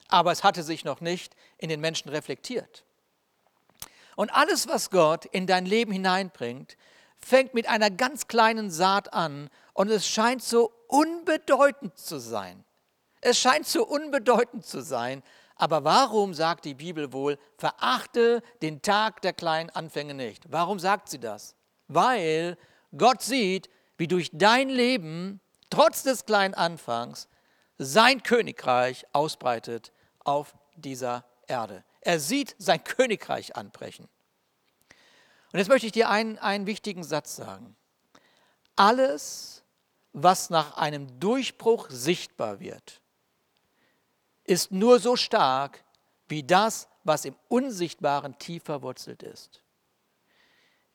Aber 0.09 0.31
es 0.31 0.43
hatte 0.43 0.63
sich 0.63 0.85
noch 0.85 1.01
nicht 1.01 1.35
in 1.57 1.69
den 1.69 1.79
Menschen 1.79 2.09
reflektiert. 2.09 2.85
Und 4.15 4.29
alles, 4.29 4.67
was 4.67 4.91
Gott 4.91 5.25
in 5.25 5.47
dein 5.47 5.65
Leben 5.65 5.91
hineinbringt, 5.91 6.77
fängt 7.17 7.53
mit 7.53 7.67
einer 7.67 7.89
ganz 7.89 8.27
kleinen 8.27 8.69
Saat 8.69 9.13
an 9.13 9.49
und 9.73 9.89
es 9.89 10.07
scheint 10.07 10.43
so 10.43 10.71
unbedeutend 10.87 11.97
zu 11.97 12.19
sein. 12.19 12.63
Es 13.21 13.39
scheint 13.39 13.65
so 13.65 13.85
unbedeutend 13.85 14.65
zu 14.65 14.81
sein, 14.81 15.23
aber 15.63 15.85
warum 15.85 16.33
sagt 16.33 16.65
die 16.65 16.73
Bibel 16.73 17.13
wohl, 17.13 17.39
verachte 17.55 18.43
den 18.61 18.81
Tag 18.81 19.21
der 19.21 19.31
kleinen 19.31 19.69
Anfänge 19.69 20.13
nicht? 20.13 20.43
Warum 20.51 20.77
sagt 20.77 21.07
sie 21.07 21.19
das? 21.19 21.55
Weil 21.87 22.57
Gott 22.97 23.21
sieht, 23.21 23.69
wie 23.95 24.09
durch 24.09 24.29
dein 24.33 24.67
Leben, 24.67 25.39
trotz 25.69 26.03
des 26.03 26.25
kleinen 26.25 26.53
Anfangs, 26.53 27.29
sein 27.77 28.23
Königreich 28.23 29.05
ausbreitet 29.13 29.93
auf 30.25 30.53
dieser 30.75 31.23
Erde. 31.47 31.85
Er 32.01 32.19
sieht 32.19 32.57
sein 32.57 32.83
Königreich 32.83 33.55
anbrechen. 33.55 34.09
Und 35.53 35.59
jetzt 35.59 35.69
möchte 35.69 35.85
ich 35.85 35.93
dir 35.93 36.09
einen, 36.09 36.37
einen 36.39 36.67
wichtigen 36.67 37.05
Satz 37.05 37.37
sagen. 37.37 37.77
Alles, 38.75 39.63
was 40.11 40.49
nach 40.49 40.75
einem 40.75 41.21
Durchbruch 41.21 41.87
sichtbar 41.89 42.59
wird, 42.59 42.99
ist 44.45 44.71
nur 44.71 44.99
so 44.99 45.15
stark 45.15 45.83
wie 46.27 46.43
das, 46.43 46.87
was 47.03 47.25
im 47.25 47.35
Unsichtbaren 47.47 48.37
tief 48.37 48.63
verwurzelt 48.63 49.23
ist. 49.23 49.61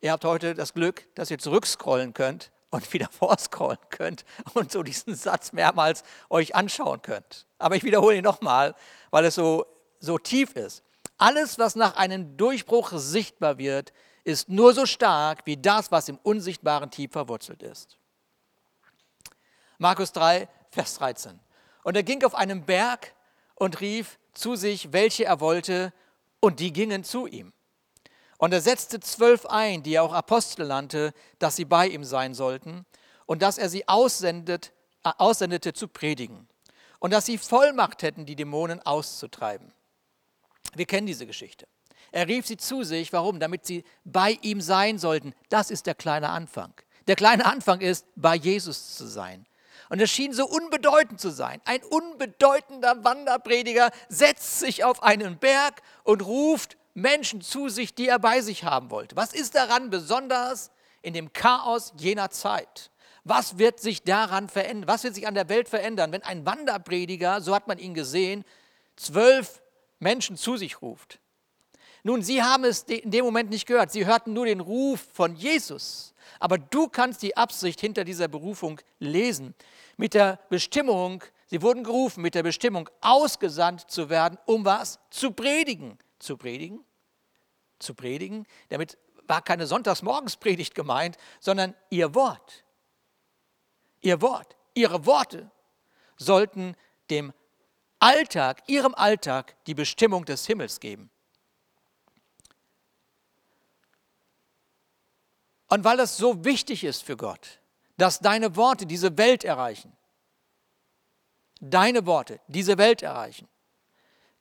Ihr 0.00 0.12
habt 0.12 0.24
heute 0.24 0.54
das 0.54 0.74
Glück, 0.74 1.12
dass 1.14 1.30
ihr 1.30 1.38
zurückscrollen 1.38 2.14
könnt 2.14 2.50
und 2.70 2.92
wieder 2.92 3.08
vorscrollen 3.10 3.78
könnt 3.90 4.24
und 4.54 4.70
so 4.70 4.82
diesen 4.82 5.14
Satz 5.14 5.52
mehrmals 5.52 6.02
euch 6.30 6.54
anschauen 6.54 7.02
könnt. 7.02 7.46
Aber 7.58 7.76
ich 7.76 7.84
wiederhole 7.84 8.16
ihn 8.16 8.24
nochmal, 8.24 8.74
weil 9.10 9.24
es 9.24 9.34
so, 9.34 9.66
so 10.00 10.18
tief 10.18 10.54
ist. 10.54 10.82
Alles, 11.16 11.58
was 11.58 11.74
nach 11.74 11.96
einem 11.96 12.36
Durchbruch 12.36 12.92
sichtbar 12.94 13.58
wird, 13.58 13.92
ist 14.22 14.48
nur 14.48 14.72
so 14.72 14.86
stark 14.86 15.46
wie 15.46 15.56
das, 15.56 15.90
was 15.90 16.08
im 16.08 16.18
Unsichtbaren 16.18 16.90
tief 16.90 17.12
verwurzelt 17.12 17.62
ist. 17.62 17.98
Markus 19.78 20.12
3, 20.12 20.48
Vers 20.70 20.96
13. 20.96 21.40
Und 21.82 21.96
er 21.96 22.02
ging 22.02 22.22
auf 22.24 22.34
einem 22.34 22.64
Berg 22.64 23.14
und 23.58 23.80
rief 23.80 24.18
zu 24.34 24.56
sich, 24.56 24.92
welche 24.92 25.24
er 25.24 25.40
wollte, 25.40 25.92
und 26.40 26.60
die 26.60 26.72
gingen 26.72 27.04
zu 27.04 27.26
ihm. 27.26 27.52
Und 28.38 28.52
er 28.52 28.60
setzte 28.60 29.00
zwölf 29.00 29.46
ein, 29.46 29.82
die 29.82 29.94
er 29.94 30.04
auch 30.04 30.12
Apostel 30.12 30.68
nannte, 30.68 31.12
dass 31.40 31.56
sie 31.56 31.64
bei 31.64 31.88
ihm 31.88 32.04
sein 32.04 32.34
sollten, 32.34 32.86
und 33.26 33.42
dass 33.42 33.58
er 33.58 33.68
sie 33.68 33.86
aussendet, 33.88 34.72
äh, 35.04 35.10
aussendete 35.18 35.72
zu 35.72 35.88
predigen, 35.88 36.48
und 37.00 37.12
dass 37.12 37.26
sie 37.26 37.36
Vollmacht 37.36 38.02
hätten, 38.02 38.26
die 38.26 38.36
Dämonen 38.36 38.80
auszutreiben. 38.80 39.72
Wir 40.74 40.86
kennen 40.86 41.06
diese 41.06 41.26
Geschichte. 41.26 41.66
Er 42.12 42.28
rief 42.28 42.46
sie 42.46 42.56
zu 42.56 42.84
sich, 42.84 43.12
warum? 43.12 43.40
Damit 43.40 43.66
sie 43.66 43.84
bei 44.04 44.38
ihm 44.42 44.60
sein 44.60 44.98
sollten. 44.98 45.34
Das 45.48 45.70
ist 45.70 45.86
der 45.86 45.94
kleine 45.94 46.30
Anfang. 46.30 46.72
Der 47.06 47.16
kleine 47.16 47.44
Anfang 47.44 47.80
ist, 47.80 48.06
bei 48.16 48.34
Jesus 48.34 48.96
zu 48.96 49.06
sein. 49.06 49.46
Und 49.88 50.00
es 50.00 50.10
schien 50.10 50.32
so 50.32 50.46
unbedeutend 50.46 51.20
zu 51.20 51.30
sein. 51.30 51.60
Ein 51.64 51.82
unbedeutender 51.82 53.04
Wanderprediger 53.04 53.90
setzt 54.08 54.58
sich 54.58 54.84
auf 54.84 55.02
einen 55.02 55.38
Berg 55.38 55.82
und 56.04 56.24
ruft 56.24 56.76
Menschen 56.94 57.40
zu 57.40 57.68
sich, 57.68 57.94
die 57.94 58.08
er 58.08 58.18
bei 58.18 58.40
sich 58.40 58.64
haben 58.64 58.90
wollte. 58.90 59.16
Was 59.16 59.32
ist 59.32 59.54
daran 59.54 59.88
besonders 59.90 60.70
in 61.00 61.14
dem 61.14 61.32
Chaos 61.32 61.92
jener 61.96 62.30
Zeit? 62.30 62.90
Was 63.24 63.58
wird 63.58 63.80
sich 63.80 64.02
daran 64.02 64.48
verändern? 64.48 64.88
Was 64.88 65.04
wird 65.04 65.14
sich 65.14 65.26
an 65.26 65.34
der 65.34 65.48
Welt 65.48 65.68
verändern, 65.68 66.12
wenn 66.12 66.22
ein 66.22 66.44
Wanderprediger, 66.44 67.40
so 67.40 67.54
hat 67.54 67.68
man 67.68 67.78
ihn 67.78 67.94
gesehen, 67.94 68.44
zwölf 68.96 69.62
Menschen 70.00 70.36
zu 70.36 70.56
sich 70.56 70.82
ruft? 70.82 71.18
Nun, 72.02 72.22
sie 72.22 72.42
haben 72.42 72.64
es 72.64 72.82
in 72.84 73.10
dem 73.10 73.24
Moment 73.24 73.50
nicht 73.50 73.66
gehört. 73.66 73.90
Sie 73.90 74.06
hörten 74.06 74.32
nur 74.32 74.46
den 74.46 74.60
Ruf 74.60 75.06
von 75.12 75.34
Jesus. 75.34 76.14
Aber 76.38 76.56
du 76.56 76.88
kannst 76.88 77.22
die 77.22 77.36
Absicht 77.36 77.80
hinter 77.80 78.04
dieser 78.04 78.28
Berufung 78.28 78.80
lesen 78.98 79.54
mit 79.98 80.14
der 80.14 80.38
Bestimmung, 80.48 81.22
sie 81.46 81.60
wurden 81.60 81.84
gerufen 81.84 82.22
mit 82.22 82.34
der 82.34 82.42
Bestimmung, 82.42 82.88
ausgesandt 83.02 83.90
zu 83.90 84.08
werden, 84.08 84.38
um 84.46 84.64
was? 84.64 84.98
Zu 85.10 85.32
predigen. 85.32 85.98
Zu 86.18 86.38
predigen? 86.38 86.84
Zu 87.78 87.94
predigen? 87.94 88.46
Damit 88.70 88.96
war 89.26 89.42
keine 89.42 89.66
Sonntagsmorgenspredigt 89.66 90.74
gemeint, 90.74 91.18
sondern 91.40 91.74
ihr 91.90 92.14
Wort. 92.14 92.64
Ihr 94.00 94.22
Wort, 94.22 94.56
ihre 94.74 95.04
Worte 95.04 95.50
sollten 96.16 96.76
dem 97.10 97.32
Alltag, 97.98 98.62
ihrem 98.68 98.94
Alltag 98.94 99.56
die 99.66 99.74
Bestimmung 99.74 100.24
des 100.24 100.46
Himmels 100.46 100.78
geben. 100.78 101.10
Und 105.68 105.84
weil 105.84 105.96
das 105.96 106.16
so 106.16 106.44
wichtig 106.44 106.84
ist 106.84 107.02
für 107.02 107.16
Gott, 107.16 107.60
dass 107.98 108.20
deine 108.20 108.56
Worte 108.56 108.86
diese 108.86 109.18
Welt 109.18 109.44
erreichen. 109.44 109.92
Deine 111.60 112.06
Worte 112.06 112.40
diese 112.46 112.78
Welt 112.78 113.02
erreichen. 113.02 113.48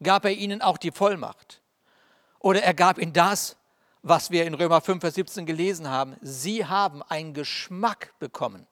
Gab 0.01 0.25
er 0.25 0.31
ihnen 0.31 0.61
auch 0.61 0.77
die 0.77 0.91
Vollmacht. 0.91 1.61
Oder 2.39 2.61
er 2.61 2.75
gab 2.75 2.99
ihnen 2.99 3.13
das, 3.13 3.57
was 4.03 4.29
wir 4.29 4.45
in 4.45 4.53
Römer 4.53 4.79
5, 4.79 5.01
Vers 5.01 5.15
17 5.15 5.47
gelesen 5.47 5.89
haben. 5.89 6.15
Sie 6.21 6.65
haben 6.65 7.01
einen 7.01 7.33
Geschmack 7.33 8.13
bekommen. 8.19 8.67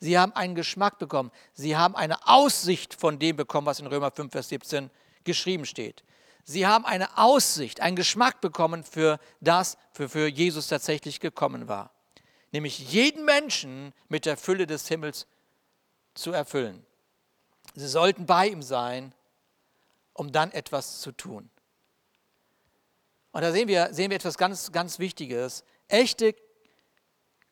Sie 0.00 0.18
haben 0.18 0.32
einen 0.34 0.54
Geschmack 0.54 0.98
bekommen. 0.98 1.32
Sie 1.54 1.74
haben 1.74 1.96
eine 1.96 2.28
Aussicht 2.28 2.92
von 2.94 3.18
dem 3.18 3.36
bekommen, 3.36 3.66
was 3.66 3.80
in 3.80 3.86
Römer 3.86 4.10
5, 4.10 4.30
Vers 4.30 4.50
17 4.50 4.90
geschrieben 5.24 5.64
steht. 5.64 6.04
Sie 6.44 6.66
haben 6.66 6.84
eine 6.84 7.16
Aussicht, 7.16 7.80
einen 7.80 7.96
Geschmack 7.96 8.42
bekommen 8.42 8.84
für 8.84 9.18
das, 9.40 9.78
für, 9.92 10.10
für 10.10 10.28
Jesus 10.28 10.68
tatsächlich 10.68 11.20
gekommen 11.20 11.68
war 11.68 11.95
nämlich 12.52 12.78
jeden 12.90 13.24
Menschen 13.24 13.92
mit 14.08 14.26
der 14.26 14.36
Fülle 14.36 14.66
des 14.66 14.88
Himmels 14.88 15.26
zu 16.14 16.32
erfüllen. 16.32 16.84
Sie 17.74 17.88
sollten 17.88 18.26
bei 18.26 18.48
ihm 18.48 18.62
sein, 18.62 19.14
um 20.12 20.32
dann 20.32 20.50
etwas 20.52 21.00
zu 21.00 21.12
tun. 21.12 21.50
Und 23.32 23.42
da 23.42 23.52
sehen 23.52 23.68
wir, 23.68 23.92
sehen 23.92 24.10
wir 24.10 24.16
etwas 24.16 24.38
ganz, 24.38 24.72
ganz 24.72 24.98
Wichtiges. 24.98 25.62
Echte 25.88 26.34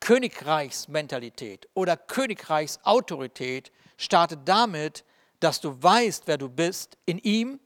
Königreichsmentalität 0.00 1.68
oder 1.74 1.96
Königreichsautorität 1.96 3.70
startet 3.96 4.40
damit, 4.46 5.04
dass 5.40 5.60
du 5.60 5.82
weißt, 5.82 6.26
wer 6.26 6.38
du 6.38 6.48
bist 6.48 6.96
in 7.04 7.18
ihm 7.18 7.60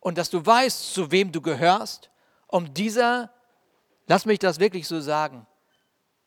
und 0.00 0.18
dass 0.18 0.28
du 0.28 0.44
weißt, 0.44 0.92
zu 0.92 1.10
wem 1.10 1.32
du 1.32 1.40
gehörst, 1.40 2.10
um 2.46 2.72
dieser, 2.74 3.32
lass 4.06 4.26
mich 4.26 4.38
das 4.38 4.60
wirklich 4.60 4.86
so 4.86 5.00
sagen, 5.00 5.46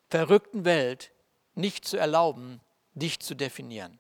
verrückten 0.10 0.66
Welt 0.66 1.12
nicht 1.56 1.86
zu 1.86 1.98
erlauben, 1.98 2.62
dich 2.94 3.20
zu 3.20 3.36
definieren. 3.36 4.00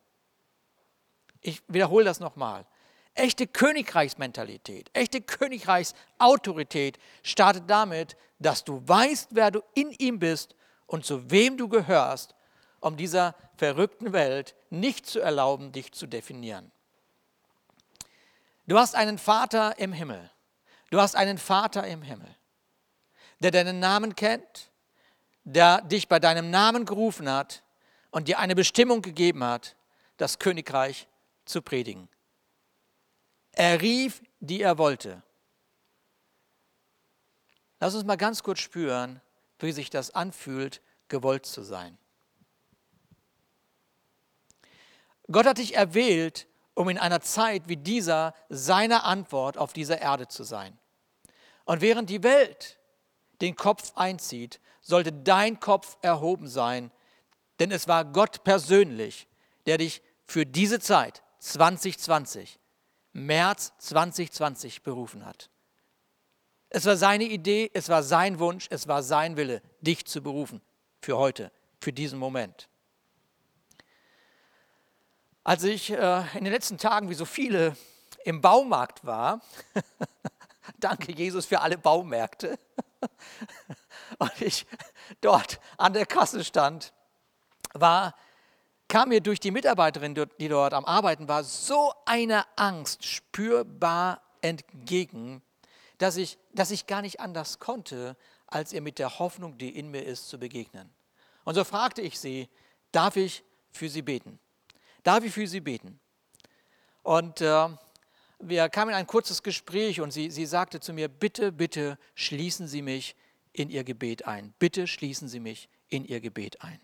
Ich 1.41 1.61
wiederhole 1.67 2.05
das 2.05 2.19
nochmal. 2.19 2.65
Echte 3.13 3.47
Königreichsmentalität, 3.47 4.89
echte 4.93 5.21
Königreichsautorität 5.21 6.99
startet 7.23 7.63
damit, 7.67 8.15
dass 8.37 8.63
du 8.63 8.87
weißt, 8.87 9.29
wer 9.31 9.49
du 9.49 9.63
in 9.73 9.91
ihm 9.91 10.19
bist 10.19 10.55
und 10.85 11.05
zu 11.05 11.31
wem 11.31 11.57
du 11.57 11.67
gehörst, 11.67 12.35
um 12.79 12.95
dieser 12.95 13.35
verrückten 13.57 14.13
Welt 14.13 14.55
nicht 14.69 15.07
zu 15.07 15.19
erlauben, 15.19 15.71
dich 15.71 15.93
zu 15.93 16.05
definieren. 16.05 16.71
Du 18.67 18.77
hast 18.77 18.95
einen 18.95 19.17
Vater 19.17 19.79
im 19.79 19.93
Himmel. 19.93 20.29
Du 20.91 21.01
hast 21.01 21.15
einen 21.15 21.37
Vater 21.37 21.85
im 21.87 22.01
Himmel, 22.01 22.33
der 23.39 23.51
deinen 23.51 23.79
Namen 23.79 24.15
kennt, 24.15 24.71
der 25.47 25.79
dich 25.79 26.09
bei 26.09 26.19
deinem 26.19 26.49
Namen 26.49 26.83
gerufen 26.83 27.31
hat 27.31 27.63
und 28.11 28.27
dir 28.27 28.37
eine 28.37 28.53
Bestimmung 28.53 29.01
gegeben 29.01 29.45
hat, 29.45 29.77
das 30.17 30.39
Königreich 30.39 31.07
zu 31.45 31.61
predigen. 31.61 32.09
Er 33.53 33.81
rief, 33.81 34.21
die 34.41 34.61
er 34.61 34.77
wollte. 34.77 35.23
Lass 37.79 37.95
uns 37.95 38.03
mal 38.03 38.17
ganz 38.17 38.43
kurz 38.43 38.59
spüren, 38.59 39.21
wie 39.59 39.71
sich 39.71 39.89
das 39.89 40.11
anfühlt, 40.11 40.81
gewollt 41.07 41.45
zu 41.45 41.61
sein. 41.63 41.97
Gott 45.31 45.45
hat 45.45 45.59
dich 45.59 45.75
erwählt, 45.75 46.45
um 46.73 46.89
in 46.89 46.97
einer 46.97 47.21
Zeit 47.21 47.69
wie 47.69 47.77
dieser 47.77 48.33
seine 48.49 49.05
Antwort 49.05 49.57
auf 49.57 49.71
dieser 49.71 50.01
Erde 50.01 50.27
zu 50.27 50.43
sein. 50.43 50.77
Und 51.63 51.79
während 51.79 52.09
die 52.09 52.23
Welt 52.23 52.79
den 53.39 53.55
Kopf 53.55 53.93
einzieht, 53.95 54.59
sollte 54.87 55.11
dein 55.11 55.59
Kopf 55.59 55.97
erhoben 56.01 56.47
sein, 56.47 56.91
denn 57.59 57.71
es 57.71 57.87
war 57.87 58.05
Gott 58.05 58.43
persönlich, 58.45 59.27
der 59.65 59.77
dich 59.77 60.01
für 60.25 60.45
diese 60.45 60.79
Zeit 60.79 61.23
2020 61.39 62.57
März 63.11 63.73
2020 63.79 64.83
berufen 64.83 65.25
hat. 65.25 65.49
Es 66.69 66.85
war 66.85 66.95
seine 66.95 67.25
Idee, 67.25 67.69
es 67.73 67.89
war 67.89 68.01
sein 68.01 68.39
Wunsch, 68.39 68.67
es 68.69 68.87
war 68.87 69.03
sein 69.03 69.35
Wille, 69.35 69.61
dich 69.81 70.05
zu 70.05 70.21
berufen 70.21 70.61
für 71.01 71.17
heute, 71.17 71.51
für 71.79 71.91
diesen 71.91 72.17
Moment. 72.17 72.69
Als 75.43 75.63
ich 75.63 75.91
äh, 75.91 76.23
in 76.37 76.45
den 76.45 76.53
letzten 76.53 76.77
Tagen, 76.77 77.09
wie 77.09 77.13
so 77.13 77.25
viele, 77.25 77.75
im 78.23 78.41
Baumarkt 78.41 79.05
war, 79.05 79.41
danke 80.79 81.11
Jesus 81.11 81.45
für 81.45 81.61
alle 81.61 81.77
Baumärkte, 81.77 82.57
und 84.19 84.41
ich 84.41 84.65
dort 85.21 85.59
an 85.77 85.93
der 85.93 86.05
Kasse 86.05 86.43
stand, 86.43 86.93
war 87.73 88.13
kam 88.87 89.09
mir 89.09 89.21
durch 89.21 89.39
die 89.39 89.51
Mitarbeiterin, 89.51 90.15
die 90.39 90.47
dort 90.47 90.73
am 90.73 90.85
Arbeiten 90.85 91.27
war, 91.27 91.43
so 91.43 91.93
eine 92.05 92.45
Angst 92.55 93.05
spürbar 93.05 94.21
entgegen, 94.41 95.41
dass 95.97 96.17
ich, 96.17 96.37
dass 96.53 96.71
ich 96.71 96.87
gar 96.87 97.01
nicht 97.01 97.19
anders 97.19 97.59
konnte, 97.59 98.15
als 98.45 98.71
ihr 98.71 98.81
mit 98.81 98.99
der 98.99 99.19
Hoffnung, 99.19 99.57
die 99.57 99.77
in 99.77 99.89
mir 99.91 100.05
ist, 100.05 100.29
zu 100.29 100.39
begegnen. 100.39 100.89
Und 101.43 101.55
so 101.55 101.63
fragte 101.63 102.01
ich 102.01 102.19
sie, 102.19 102.49
darf 102.91 103.15
ich 103.17 103.43
für 103.71 103.89
sie 103.89 104.01
beten? 104.01 104.39
Darf 105.03 105.23
ich 105.23 105.33
für 105.33 105.47
sie 105.47 105.59
beten? 105.59 105.99
Und 107.03 107.41
äh, 107.41 107.69
wir 108.39 108.69
kamen 108.69 108.89
in 108.89 108.95
ein 108.95 109.07
kurzes 109.07 109.43
Gespräch 109.43 110.01
und 110.01 110.11
sie, 110.11 110.29
sie 110.29 110.45
sagte 110.45 110.79
zu 110.79 110.93
mir, 110.93 111.07
bitte, 111.07 111.51
bitte 111.51 111.97
schließen 112.15 112.67
Sie 112.67 112.81
mich 112.81 113.15
in 113.53 113.69
Ihr 113.69 113.83
Gebet 113.83 114.27
ein. 114.27 114.53
Bitte 114.59 114.87
schließen 114.87 115.27
Sie 115.27 115.39
mich 115.39 115.69
in 115.89 116.05
Ihr 116.05 116.19
Gebet 116.19 116.61
ein. 116.61 116.79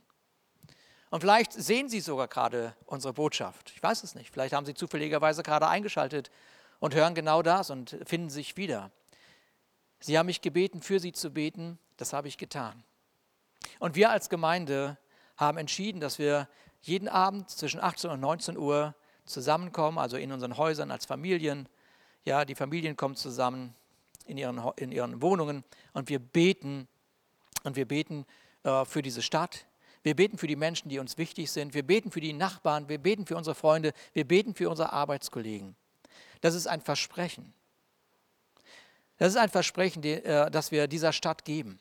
Und 1.11 1.22
vielleicht 1.22 1.53
sehen 1.53 1.89
Sie 1.89 2.00
sogar 2.00 2.27
gerade 2.27 2.75
unsere 2.85 3.13
Botschaft. 3.13 3.72
Ich 3.75 3.83
weiß 3.83 4.03
es 4.03 4.16
nicht. 4.16 4.31
Vielleicht 4.31 4.53
haben 4.53 4.66
Sie 4.66 4.74
zufälligerweise 4.74 5.44
gerade 5.44 5.68
eingeschaltet 5.68 6.31
und 6.79 6.96
hören 6.96 7.13
genau 7.13 7.44
das 7.44 7.70
und 7.70 7.98
finden 8.05 8.31
sich 8.31 8.57
wieder. 8.57 8.92
Sie 10.00 10.18
haben 10.18 10.25
mich 10.25 10.42
gebeten, 10.42 10.81
für 10.81 11.00
Sie 11.00 11.11
zu 11.11 11.29
beten. 11.29 11.77
Das 11.98 12.13
habe 12.13 12.27
ich 12.27 12.37
getan. 12.39 12.83
Und 13.77 13.96
wir 13.96 14.09
als 14.09 14.29
Gemeinde 14.29 14.98
haben 15.37 15.59
entschieden, 15.59 16.01
dass 16.01 16.18
wir 16.18 16.50
jeden 16.81 17.07
Abend 17.07 17.50
zwischen 17.50 17.79
18 17.79 18.09
und 18.09 18.20
19 18.20 18.57
Uhr 18.57 18.96
zusammenkommen, 19.25 19.98
also 19.98 20.18
in 20.18 20.31
unseren 20.31 20.57
Häusern 20.57 20.92
als 20.92 21.05
Familien. 21.05 21.68
Ja, 22.25 22.46
die 22.46 22.55
Familien 22.55 22.96
kommen 22.96 23.16
zusammen 23.16 23.75
in 24.25 24.38
ihren, 24.38 24.62
in 24.77 24.92
ihren 24.92 25.22
Wohnungen 25.22 25.64
und 25.94 26.09
wir 26.09 26.20
beten 26.20 26.88
und 27.64 27.75
wir 27.75 27.88
beten 27.88 28.25
äh, 28.64 28.86
für 28.86 29.01
diese 29.01 29.22
Stadt, 29.22 29.66
wir 30.03 30.16
beten 30.16 30.38
für 30.38 30.48
die 30.48 30.57
Menschen, 30.57 30.90
die 30.90 31.00
uns 31.00 31.18
wichtig 31.18 31.50
sind. 31.50 31.74
Wir 31.74 31.83
beten 31.83 32.12
für 32.12 32.20
die 32.20 32.33
Nachbarn. 32.33 32.90
Wir 32.90 32.98
beten 32.98 33.25
für 33.25 33.38
unsere 33.38 33.55
Freunde. 33.55 33.94
Wir 34.12 34.27
beten 34.27 34.53
für 34.53 34.70
unsere 34.70 34.92
Arbeitskollegen. 34.92 35.75
Das 36.42 36.55
ist 36.55 36.68
ein 36.68 36.81
Versprechen. 36.81 37.53
Das 39.18 39.29
ist 39.29 39.38
ein 39.38 39.50
Versprechen, 39.50 40.03
äh, 40.03 40.51
das 40.51 40.72
wir 40.72 40.88
dieser 40.88 41.14
Stadt 41.14 41.46
geben. 41.46 41.79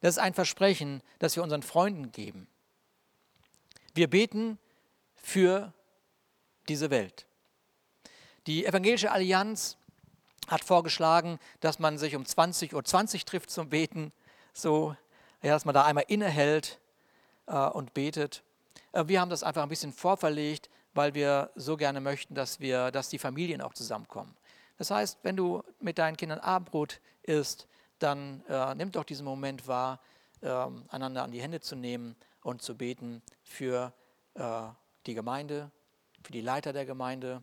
Das 0.00 0.14
ist 0.14 0.22
ein 0.22 0.34
Versprechen, 0.34 1.02
das 1.18 1.34
wir 1.34 1.42
unseren 1.42 1.62
Freunden 1.62 2.12
geben. 2.12 2.46
Wir 3.94 4.08
beten 4.08 4.58
für 5.16 5.72
diese 6.68 6.90
Welt. 6.90 7.26
Die 8.46 8.66
Evangelische 8.66 9.10
Allianz 9.10 9.76
hat 10.48 10.64
vorgeschlagen, 10.64 11.38
dass 11.60 11.78
man 11.78 11.96
sich 11.98 12.14
um 12.14 12.24
20.20 12.24 12.74
Uhr 12.74 12.84
20 12.84 13.24
trifft 13.24 13.50
zum 13.50 13.70
Beten, 13.70 14.12
so, 14.52 14.94
ja, 15.42 15.52
dass 15.52 15.64
man 15.64 15.74
da 15.74 15.84
einmal 15.84 16.04
innehält 16.08 16.78
äh, 17.46 17.54
und 17.54 17.94
betet. 17.94 18.42
Äh, 18.92 19.04
wir 19.08 19.20
haben 19.20 19.30
das 19.30 19.42
einfach 19.42 19.62
ein 19.62 19.68
bisschen 19.68 19.92
vorverlegt, 19.92 20.68
weil 20.92 21.14
wir 21.14 21.50
so 21.54 21.76
gerne 21.76 22.00
möchten, 22.00 22.34
dass, 22.34 22.60
wir, 22.60 22.90
dass 22.90 23.08
die 23.08 23.18
Familien 23.18 23.60
auch 23.60 23.74
zusammenkommen. 23.74 24.36
Das 24.76 24.90
heißt, 24.90 25.18
wenn 25.22 25.36
du 25.36 25.62
mit 25.80 25.98
deinen 25.98 26.16
Kindern 26.16 26.40
Abendbrot 26.40 27.00
isst, 27.22 27.66
dann 27.98 28.44
äh, 28.48 28.74
nimm 28.74 28.92
doch 28.92 29.04
diesen 29.04 29.24
Moment 29.24 29.66
wahr, 29.66 30.00
äh, 30.40 30.48
einander 30.88 31.22
an 31.22 31.32
die 31.32 31.40
Hände 31.40 31.60
zu 31.60 31.76
nehmen 31.76 32.16
und 32.42 32.62
zu 32.62 32.76
beten 32.76 33.22
für 33.42 33.92
äh, 34.34 34.62
die 35.06 35.14
Gemeinde, 35.14 35.70
für 36.24 36.32
die 36.32 36.40
Leiter 36.40 36.72
der 36.72 36.86
Gemeinde, 36.86 37.42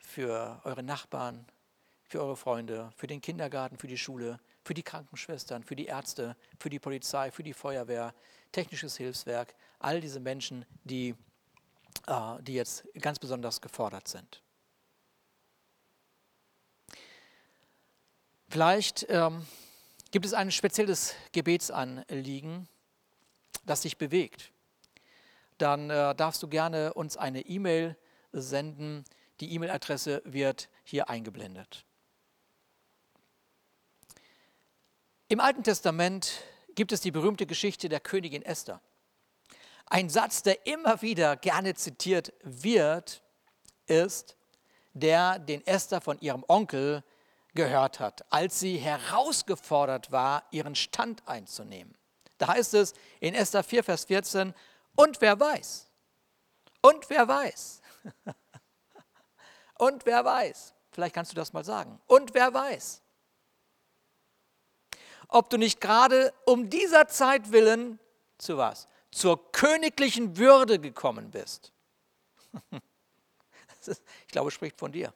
für 0.00 0.60
eure 0.64 0.82
Nachbarn, 0.82 1.46
für 2.02 2.20
eure 2.20 2.36
Freunde, 2.36 2.92
für 2.96 3.06
den 3.06 3.20
Kindergarten, 3.20 3.78
für 3.78 3.86
die 3.86 3.96
Schule, 3.96 4.40
für 4.64 4.74
die 4.74 4.82
Krankenschwestern, 4.82 5.62
für 5.62 5.76
die 5.76 5.86
Ärzte, 5.86 6.36
für 6.58 6.68
die 6.68 6.80
Polizei, 6.80 7.30
für 7.30 7.44
die 7.44 7.54
Feuerwehr, 7.54 8.12
technisches 8.50 8.96
Hilfswerk, 8.96 9.54
all 9.78 10.00
diese 10.00 10.18
Menschen, 10.18 10.66
die, 10.82 11.14
äh, 12.08 12.42
die 12.42 12.54
jetzt 12.54 12.84
ganz 13.00 13.20
besonders 13.20 13.60
gefordert 13.60 14.08
sind. 14.08 14.42
Vielleicht 18.48 19.06
ähm, 19.08 19.46
gibt 20.10 20.26
es 20.26 20.34
ein 20.34 20.50
spezielles 20.50 21.14
Gebetsanliegen, 21.30 22.66
das 23.64 23.82
dich 23.82 23.96
bewegt. 23.96 24.50
Dann 25.60 25.90
äh, 25.90 26.14
darfst 26.14 26.42
du 26.42 26.48
gerne 26.48 26.94
uns 26.94 27.18
eine 27.18 27.42
E-Mail 27.42 27.96
senden. 28.32 29.04
Die 29.40 29.52
E-Mail-Adresse 29.52 30.22
wird 30.24 30.70
hier 30.84 31.10
eingeblendet. 31.10 31.84
Im 35.28 35.38
Alten 35.38 35.62
Testament 35.62 36.42
gibt 36.74 36.92
es 36.92 37.02
die 37.02 37.10
berühmte 37.10 37.46
Geschichte 37.46 37.90
der 37.90 38.00
Königin 38.00 38.42
Esther. 38.42 38.80
Ein 39.84 40.08
Satz, 40.08 40.42
der 40.42 40.66
immer 40.66 41.02
wieder 41.02 41.36
gerne 41.36 41.74
zitiert 41.74 42.32
wird, 42.42 43.22
ist 43.86 44.36
der, 44.94 45.38
den 45.38 45.66
Esther 45.66 46.00
von 46.00 46.18
ihrem 46.20 46.42
Onkel 46.48 47.04
gehört 47.54 48.00
hat, 48.00 48.24
als 48.32 48.60
sie 48.60 48.78
herausgefordert 48.78 50.10
war, 50.10 50.44
ihren 50.52 50.74
Stand 50.74 51.28
einzunehmen. 51.28 51.94
Da 52.38 52.48
heißt 52.48 52.72
es 52.74 52.94
in 53.20 53.34
Esther 53.34 53.62
4, 53.62 53.84
Vers 53.84 54.04
14, 54.06 54.54
und 54.96 55.20
wer 55.20 55.38
weiß, 55.38 55.88
und 56.82 57.08
wer 57.10 57.28
weiß, 57.28 57.82
und 59.78 60.06
wer 60.06 60.24
weiß, 60.24 60.74
vielleicht 60.92 61.14
kannst 61.14 61.32
du 61.32 61.36
das 61.36 61.52
mal 61.52 61.64
sagen, 61.64 62.00
und 62.06 62.34
wer 62.34 62.52
weiß, 62.52 63.02
ob 65.28 65.48
du 65.50 65.56
nicht 65.56 65.80
gerade 65.80 66.32
um 66.44 66.68
dieser 66.70 67.08
Zeit 67.08 67.52
willen 67.52 67.98
zu 68.38 68.56
was? 68.56 68.88
Zur 69.12 69.52
königlichen 69.52 70.36
Würde 70.36 70.78
gekommen 70.78 71.30
bist. 71.30 71.72
ich 73.86 74.28
glaube, 74.28 74.50
spricht 74.50 74.78
von 74.78 74.92
dir. 74.92 75.12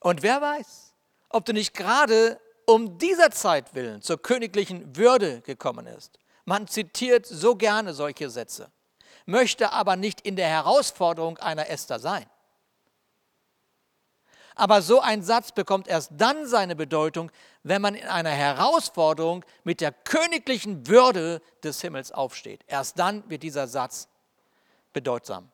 Und 0.00 0.22
wer 0.22 0.40
weiß, 0.40 0.94
ob 1.30 1.44
du 1.44 1.52
nicht 1.52 1.74
gerade 1.74 2.40
um 2.66 2.98
dieser 2.98 3.30
Zeit 3.30 3.74
willen 3.74 4.02
zur 4.02 4.20
königlichen 4.20 4.96
Würde 4.96 5.40
gekommen 5.42 5.86
ist. 5.86 6.18
Man 6.44 6.68
zitiert 6.68 7.26
so 7.26 7.56
gerne 7.56 7.94
solche 7.94 8.28
Sätze, 8.30 8.70
möchte 9.26 9.72
aber 9.72 9.96
nicht 9.96 10.20
in 10.20 10.36
der 10.36 10.48
Herausforderung 10.48 11.38
einer 11.38 11.70
Esther 11.70 11.98
sein. 11.98 12.26
Aber 14.56 14.82
so 14.82 15.00
ein 15.00 15.22
Satz 15.22 15.50
bekommt 15.50 15.88
erst 15.88 16.12
dann 16.16 16.46
seine 16.46 16.76
Bedeutung, 16.76 17.32
wenn 17.64 17.82
man 17.82 17.96
in 17.96 18.06
einer 18.06 18.30
Herausforderung 18.30 19.44
mit 19.64 19.80
der 19.80 19.90
königlichen 19.90 20.86
Würde 20.86 21.42
des 21.64 21.80
Himmels 21.80 22.12
aufsteht. 22.12 22.62
Erst 22.68 22.98
dann 22.98 23.28
wird 23.28 23.42
dieser 23.42 23.66
Satz 23.66 24.06
bedeutsam. 24.92 25.50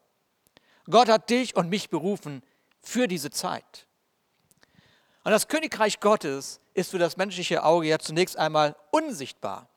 Gott 0.90 1.08
hat 1.08 1.30
dich 1.30 1.56
und 1.56 1.70
mich 1.70 1.88
berufen, 1.88 2.42
für 2.82 3.08
diese 3.08 3.30
Zeit. 3.30 3.86
Und 5.24 5.32
das 5.32 5.48
Königreich 5.48 6.00
Gottes 6.00 6.60
ist 6.74 6.90
für 6.90 6.98
das 6.98 7.16
menschliche 7.16 7.62
Auge 7.62 7.88
ja 7.88 7.98
zunächst 7.98 8.36
einmal 8.36 8.76
unsichtbar. 8.90 9.69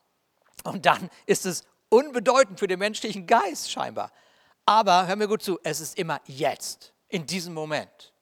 Und 0.64 0.86
dann 0.86 1.08
ist 1.26 1.46
es 1.46 1.64
unbedeutend 1.88 2.58
für 2.58 2.66
den 2.66 2.78
menschlichen 2.78 3.26
Geist 3.26 3.70
scheinbar. 3.70 4.10
Aber 4.66 5.06
hör 5.06 5.16
mir 5.16 5.28
gut 5.28 5.42
zu, 5.42 5.60
es 5.62 5.80
ist 5.80 5.98
immer 5.98 6.20
jetzt, 6.26 6.92
in 7.08 7.26
diesem 7.26 7.54
Moment. 7.54 8.12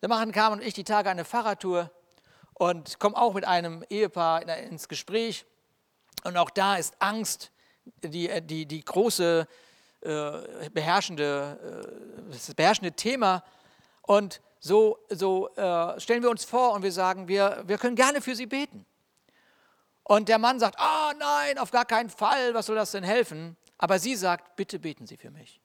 Da 0.00 0.08
machen 0.08 0.32
Carmen 0.32 0.60
und 0.60 0.66
ich 0.66 0.74
die 0.74 0.84
Tage 0.84 1.10
eine 1.10 1.24
Fahrradtour 1.24 1.90
und 2.54 2.98
kommen 2.98 3.14
auch 3.14 3.34
mit 3.34 3.46
einem 3.46 3.84
Ehepaar 3.88 4.42
ins 4.58 4.88
Gespräch. 4.88 5.46
Und 6.24 6.36
auch 6.36 6.50
da 6.50 6.76
ist 6.76 6.94
Angst 6.98 7.52
die, 8.02 8.28
die, 8.42 8.66
die 8.66 8.84
große 8.84 9.46
äh, 10.00 10.70
beherrschende, 10.70 11.86
äh, 12.28 12.32
das 12.32 12.52
beherrschende 12.54 12.92
Thema. 12.92 13.44
Und 14.02 14.40
so, 14.58 14.98
so 15.08 15.48
äh, 15.54 16.00
stellen 16.00 16.22
wir 16.22 16.30
uns 16.30 16.44
vor 16.44 16.72
und 16.72 16.82
wir 16.82 16.92
sagen, 16.92 17.28
wir, 17.28 17.62
wir 17.66 17.78
können 17.78 17.96
gerne 17.96 18.20
für 18.20 18.34
sie 18.34 18.46
beten. 18.46 18.84
Und 20.04 20.28
der 20.28 20.38
Mann 20.38 20.58
sagt, 20.58 20.78
ah 20.78 21.10
oh, 21.10 21.16
nein, 21.18 21.58
auf 21.58 21.70
gar 21.70 21.84
keinen 21.84 22.10
Fall, 22.10 22.54
was 22.54 22.66
soll 22.66 22.76
das 22.76 22.90
denn 22.90 23.04
helfen? 23.04 23.56
Aber 23.78 23.98
sie 23.98 24.16
sagt, 24.16 24.56
bitte 24.56 24.78
beten 24.78 25.06
Sie 25.06 25.16
für 25.16 25.30
mich. 25.30 25.60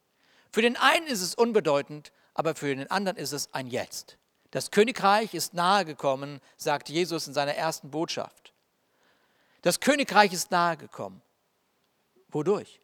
Für 0.52 0.62
den 0.62 0.78
einen 0.78 1.08
ist 1.08 1.22
es 1.22 1.36
unbedeutend, 1.36 2.12
aber 2.34 2.56
für 2.56 2.74
den 2.74 2.90
anderen 2.90 3.18
ist 3.18 3.34
es 3.34 3.54
ein 3.54 3.68
Jetzt. 3.68 4.18
Das 4.52 4.72
Königreich 4.72 5.34
ist 5.34 5.54
nahegekommen, 5.54 6.40
sagt 6.56 6.88
Jesus 6.90 7.28
in 7.28 7.34
seiner 7.34 7.56
ersten 7.56 7.92
Botschaft. 7.92 8.54
Das 9.64 9.80
Königreich 9.80 10.32
ist 10.32 10.52
nahegekommen. 10.52 11.22
Wodurch? 12.30 12.80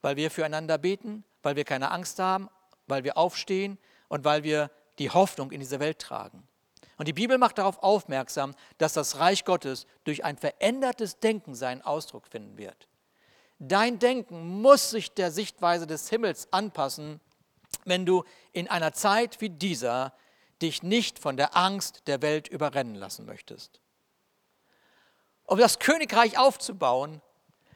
Weil 0.00 0.16
wir 0.16 0.30
füreinander 0.30 0.78
beten, 0.78 1.24
weil 1.42 1.54
wir 1.54 1.64
keine 1.64 1.90
Angst 1.90 2.18
haben, 2.18 2.48
weil 2.86 3.04
wir 3.04 3.16
aufstehen 3.16 3.78
und 4.08 4.24
weil 4.24 4.42
wir 4.42 4.70
die 4.98 5.10
Hoffnung 5.10 5.52
in 5.52 5.60
diese 5.60 5.80
Welt 5.80 5.98
tragen. 5.98 6.48
Und 6.96 7.08
die 7.08 7.12
Bibel 7.12 7.38
macht 7.38 7.58
darauf 7.58 7.82
aufmerksam, 7.82 8.54
dass 8.78 8.94
das 8.94 9.18
Reich 9.18 9.44
Gottes 9.44 9.86
durch 10.04 10.24
ein 10.24 10.38
verändertes 10.38 11.18
Denken 11.18 11.54
seinen 11.54 11.82
Ausdruck 11.82 12.26
finden 12.26 12.56
wird. 12.56 12.88
Dein 13.58 13.98
Denken 13.98 14.60
muss 14.60 14.90
sich 14.90 15.12
der 15.12 15.30
Sichtweise 15.30 15.86
des 15.86 16.08
Himmels 16.08 16.52
anpassen, 16.52 17.20
wenn 17.84 18.06
du 18.06 18.24
in 18.52 18.68
einer 18.68 18.92
Zeit 18.92 19.40
wie 19.40 19.50
dieser 19.50 20.12
dich 20.62 20.82
nicht 20.82 21.18
von 21.18 21.36
der 21.36 21.56
Angst 21.56 22.02
der 22.06 22.22
Welt 22.22 22.48
überrennen 22.48 22.94
lassen 22.94 23.26
möchtest. 23.26 23.80
Um 25.44 25.58
das 25.58 25.78
Königreich 25.78 26.38
aufzubauen, 26.38 27.20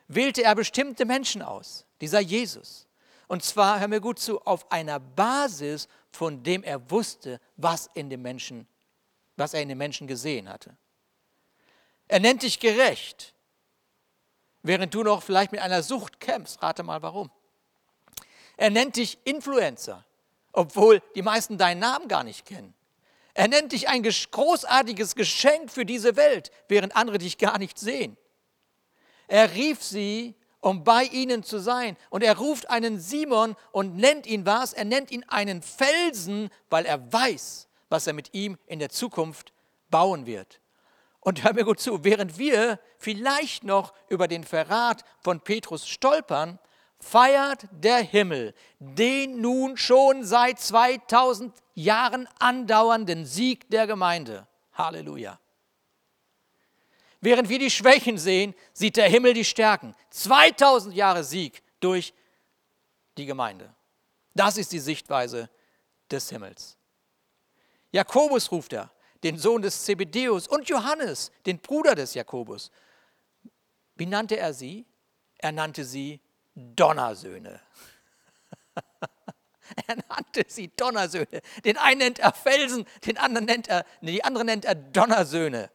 wählte 0.08 0.42
er 0.42 0.54
bestimmte 0.54 1.04
Menschen 1.04 1.42
aus, 1.42 1.86
dieser 2.00 2.20
Jesus. 2.20 2.88
Und 3.28 3.44
zwar, 3.44 3.78
hör 3.78 3.86
mir 3.86 4.00
gut 4.00 4.18
zu, 4.18 4.40
auf 4.40 4.72
einer 4.72 4.98
Basis, 4.98 5.86
von 6.10 6.42
dem 6.42 6.64
er 6.64 6.90
wusste, 6.90 7.40
was, 7.56 7.88
in 7.94 8.10
dem 8.10 8.22
Menschen, 8.22 8.66
was 9.40 9.54
er 9.54 9.62
in 9.62 9.68
den 9.68 9.78
Menschen 9.78 10.06
gesehen 10.06 10.48
hatte. 10.48 10.76
Er 12.06 12.20
nennt 12.20 12.42
dich 12.42 12.60
gerecht. 12.60 13.34
Während 14.62 14.94
du 14.94 15.02
noch 15.02 15.22
vielleicht 15.22 15.52
mit 15.52 15.60
einer 15.60 15.82
Sucht 15.82 16.20
kämpfst, 16.20 16.62
rate 16.62 16.82
mal 16.82 17.02
warum. 17.02 17.30
Er 18.56 18.70
nennt 18.70 18.96
dich 18.96 19.18
Influencer, 19.24 20.04
obwohl 20.52 21.02
die 21.14 21.22
meisten 21.22 21.56
deinen 21.56 21.80
Namen 21.80 22.08
gar 22.08 22.24
nicht 22.24 22.44
kennen. 22.44 22.74
Er 23.32 23.48
nennt 23.48 23.72
dich 23.72 23.88
ein 23.88 24.02
großartiges 24.02 25.14
Geschenk 25.14 25.70
für 25.70 25.86
diese 25.86 26.16
Welt, 26.16 26.50
während 26.68 26.94
andere 26.94 27.18
dich 27.18 27.38
gar 27.38 27.58
nicht 27.58 27.78
sehen. 27.78 28.18
Er 29.28 29.54
rief 29.54 29.82
sie, 29.82 30.34
um 30.60 30.84
bei 30.84 31.04
ihnen 31.04 31.42
zu 31.42 31.58
sein. 31.58 31.96
Und 32.10 32.22
er 32.22 32.36
ruft 32.36 32.68
einen 32.68 33.00
Simon 33.00 33.56
und 33.72 33.96
nennt 33.96 34.26
ihn 34.26 34.44
was? 34.44 34.74
Er 34.74 34.84
nennt 34.84 35.10
ihn 35.10 35.24
einen 35.28 35.62
Felsen, 35.62 36.50
weil 36.68 36.84
er 36.84 37.10
weiß, 37.12 37.69
was 37.90 38.06
er 38.06 38.14
mit 38.14 38.32
ihm 38.32 38.56
in 38.66 38.78
der 38.78 38.88
Zukunft 38.88 39.52
bauen 39.90 40.24
wird. 40.24 40.60
Und 41.20 41.44
hör 41.44 41.52
mir 41.52 41.64
gut 41.64 41.80
zu, 41.80 42.02
während 42.02 42.38
wir 42.38 42.80
vielleicht 42.98 43.64
noch 43.64 43.92
über 44.08 44.26
den 44.26 44.44
Verrat 44.44 45.04
von 45.22 45.40
Petrus 45.40 45.86
stolpern, 45.86 46.58
feiert 46.98 47.66
der 47.70 47.98
Himmel 47.98 48.54
den 48.78 49.40
nun 49.40 49.76
schon 49.76 50.24
seit 50.24 50.58
2000 50.60 51.54
Jahren 51.74 52.28
andauernden 52.38 53.26
Sieg 53.26 53.68
der 53.70 53.86
Gemeinde. 53.86 54.46
Halleluja. 54.72 55.38
Während 57.20 57.50
wir 57.50 57.58
die 57.58 57.70
Schwächen 57.70 58.16
sehen, 58.16 58.54
sieht 58.72 58.96
der 58.96 59.08
Himmel 59.08 59.34
die 59.34 59.44
Stärken. 59.44 59.94
2000 60.10 60.94
Jahre 60.94 61.22
Sieg 61.22 61.62
durch 61.80 62.14
die 63.18 63.26
Gemeinde. 63.26 63.74
Das 64.34 64.56
ist 64.56 64.72
die 64.72 64.78
Sichtweise 64.78 65.50
des 66.10 66.30
Himmels. 66.30 66.78
Jakobus 67.92 68.50
ruft 68.50 68.72
er 68.72 68.90
den 69.22 69.38
Sohn 69.38 69.62
des 69.62 69.84
Zebedeus, 69.84 70.48
und 70.48 70.68
Johannes, 70.68 71.30
den 71.46 71.58
Bruder 71.58 71.94
des 71.94 72.14
Jakobus. 72.14 72.70
Wie 73.96 74.06
nannte 74.06 74.36
er 74.36 74.54
sie? 74.54 74.86
Er 75.38 75.52
nannte 75.52 75.84
sie 75.84 76.20
Donnersöhne. 76.54 77.60
er 79.86 79.96
nannte 80.08 80.44
sie 80.48 80.68
Donnersöhne. 80.68 81.42
Den 81.64 81.76
einen 81.76 81.98
nennt 81.98 82.18
er 82.18 82.32
Felsen, 82.32 82.86
den 83.06 83.18
anderen 83.18 83.46
nennt 83.46 83.68
er, 83.68 83.84
die 84.00 84.24
anderen 84.24 84.46
nennt 84.46 84.64
er 84.64 84.74
Donnersöhne. 84.74 85.70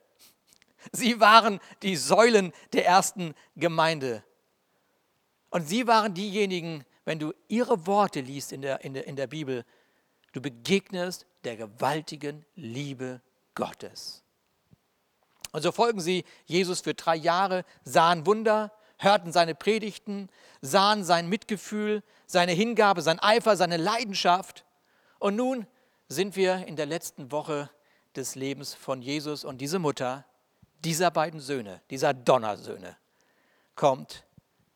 Sie 0.92 1.20
waren 1.20 1.60
die 1.82 1.96
Säulen 1.96 2.52
der 2.74 2.86
ersten 2.86 3.34
Gemeinde. 3.56 4.24
Und 5.50 5.68
sie 5.68 5.88
waren 5.88 6.14
diejenigen, 6.14 6.86
wenn 7.06 7.20
du 7.20 7.34
ihre 7.48 7.88
Worte 7.88 8.22
liest 8.22 8.52
in 8.52 8.62
der, 8.62 8.84
in 8.84 8.94
der, 8.94 9.08
in 9.08 9.16
der 9.16 9.28
Bibel, 9.28 9.66
du 10.34 10.42
begegnest 10.42 11.26
der 11.46 11.58
gewaltigen 11.58 12.46
Liebe 12.56 13.22
Gottes. 13.54 14.24
Und 15.52 15.62
so 15.62 15.72
folgen 15.72 16.02
sie 16.02 16.26
Jesus 16.46 16.82
für 16.82 16.94
drei 16.94 17.16
Jahre, 17.16 17.64
sahen 17.84 18.26
Wunder, 18.26 18.74
hörten 18.98 19.32
seine 19.32 19.56
Predigten, 19.56 20.30
sahen 20.62 21.04
sein 21.04 21.30
Mitgefühl, 21.30 22.04
seine 22.26 22.52
Hingabe, 22.52 23.02
sein 23.02 23.20
Eifer, 23.20 23.56
seine 23.56 23.78
Leidenschaft. 23.78 24.66
Und 25.20 25.36
nun 25.36 25.66
sind 26.08 26.36
wir 26.36 26.68
in 26.68 26.76
der 26.76 26.86
letzten 26.86 27.32
Woche 27.32 27.70
des 28.16 28.36
Lebens 28.36 28.74
von 28.74 29.02
Jesus 29.02 29.44
und 29.44 29.60
diese 29.60 29.80
Mutter, 29.80 30.26
dieser 30.84 31.12
beiden 31.12 31.40
Söhne, 31.40 31.82
dieser 31.90 32.14
Donnersöhne, 32.14 32.98
kommt 33.76 34.26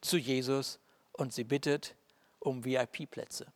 zu 0.01 0.17
Jesus 0.17 0.79
und 1.13 1.33
sie 1.33 1.43
bittet 1.43 1.95
um 2.39 2.63
VIP-Plätze. 2.63 3.47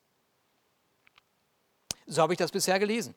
So 2.05 2.21
habe 2.21 2.33
ich 2.33 2.37
das 2.37 2.51
bisher 2.51 2.79
gelesen 2.79 3.15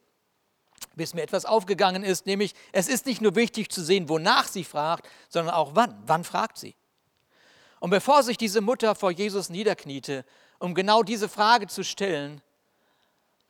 bis 0.95 1.15
mir 1.15 1.23
etwas 1.23 1.45
aufgegangen 1.45 2.03
ist, 2.03 2.27
nämlich 2.27 2.55
es 2.73 2.89
ist 2.89 3.07
nicht 3.07 3.21
nur 3.21 3.35
wichtig 3.35 3.71
zu 3.71 3.83
sehen, 3.83 4.09
wonach 4.09 4.47
sie 4.47 4.65
fragt, 4.65 5.09
sondern 5.29 5.55
auch 5.55 5.75
wann. 5.75 6.03
Wann 6.07 6.25
fragt 6.25 6.59
sie? 6.59 6.75
Und 7.81 7.91
bevor 7.91 8.23
sich 8.23 8.37
diese 8.37 8.61
Mutter 8.61 8.95
vor 8.95 9.11
Jesus 9.11 9.51
niederkniete, 9.51 10.25
um 10.59 10.75
genau 10.75 11.03
diese 11.03 11.29
Frage 11.29 11.67
zu 11.67 11.85
stellen, 11.85 12.41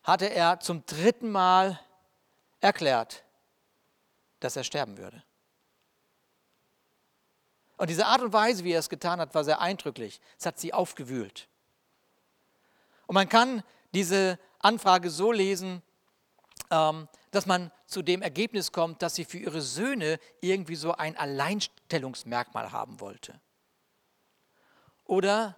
hatte 0.03 0.27
er 0.27 0.61
zum 0.61 0.85
dritten 0.87 1.31
Mal 1.31 1.81
erklärt, 2.61 3.25
dass 4.41 4.57
er 4.57 4.65
sterben 4.65 4.99
würde. 4.99 5.23
Und 7.77 7.91
diese 7.91 8.07
Art 8.07 8.23
und 8.23 8.33
Weise, 8.33 8.65
wie 8.65 8.73
er 8.73 8.81
es 8.81 8.89
getan 8.89 9.21
hat, 9.21 9.35
war 9.35 9.45
sehr 9.45 9.61
eindrücklich. 9.61 10.21
Es 10.39 10.47
hat 10.47 10.59
sie 10.59 10.73
aufgewühlt. 10.73 11.49
Und 13.07 13.15
man 13.15 13.29
kann 13.29 13.63
diese 13.97 14.39
Anfrage 14.59 15.09
so 15.09 15.33
lesen, 15.33 15.83
ähm, 16.71 17.09
dass 17.31 17.47
man 17.47 17.73
zu 17.87 18.03
dem 18.03 18.21
Ergebnis 18.21 18.71
kommt, 18.71 19.01
dass 19.01 19.15
sie 19.15 19.25
für 19.25 19.39
ihre 19.39 19.63
Söhne 19.63 20.21
irgendwie 20.43 20.77
so 20.77 20.93
ein 20.93 21.17
Alleinstellungsmerkmal 21.17 22.73
haben 22.73 23.01
wollte. 23.01 23.41
Oder 25.05 25.57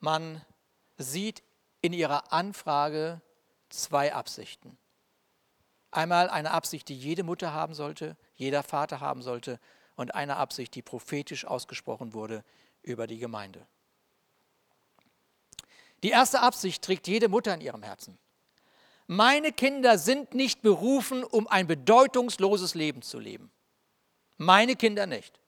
man 0.00 0.42
sieht 0.98 1.44
in 1.80 1.92
ihrer 1.92 2.32
Anfrage 2.32 3.20
zwei 3.68 4.12
Absichten. 4.12 4.76
Einmal 5.92 6.28
eine 6.28 6.50
Absicht, 6.50 6.88
die 6.88 6.98
jede 6.98 7.22
Mutter 7.22 7.52
haben 7.52 7.74
sollte, 7.74 8.16
jeder 8.34 8.64
Vater 8.64 9.00
haben 9.00 9.22
sollte, 9.22 9.60
und 9.94 10.14
eine 10.14 10.38
Absicht, 10.38 10.74
die 10.74 10.82
prophetisch 10.82 11.44
ausgesprochen 11.44 12.14
wurde 12.14 12.42
über 12.82 13.06
die 13.06 13.18
Gemeinde. 13.18 13.64
Die 16.02 16.10
erste 16.10 16.40
Absicht 16.40 16.82
trägt 16.82 17.06
jede 17.06 17.28
Mutter 17.28 17.54
in 17.54 17.60
ihrem 17.60 17.82
Herzen. 17.82 18.18
Meine 19.06 19.52
Kinder 19.52 19.98
sind 19.98 20.34
nicht 20.34 20.62
berufen, 20.62 21.22
um 21.24 21.46
ein 21.46 21.66
bedeutungsloses 21.66 22.74
Leben 22.74 23.02
zu 23.02 23.18
leben. 23.18 23.50
Meine 24.36 24.74
Kinder 24.76 25.06
nicht. 25.06 25.40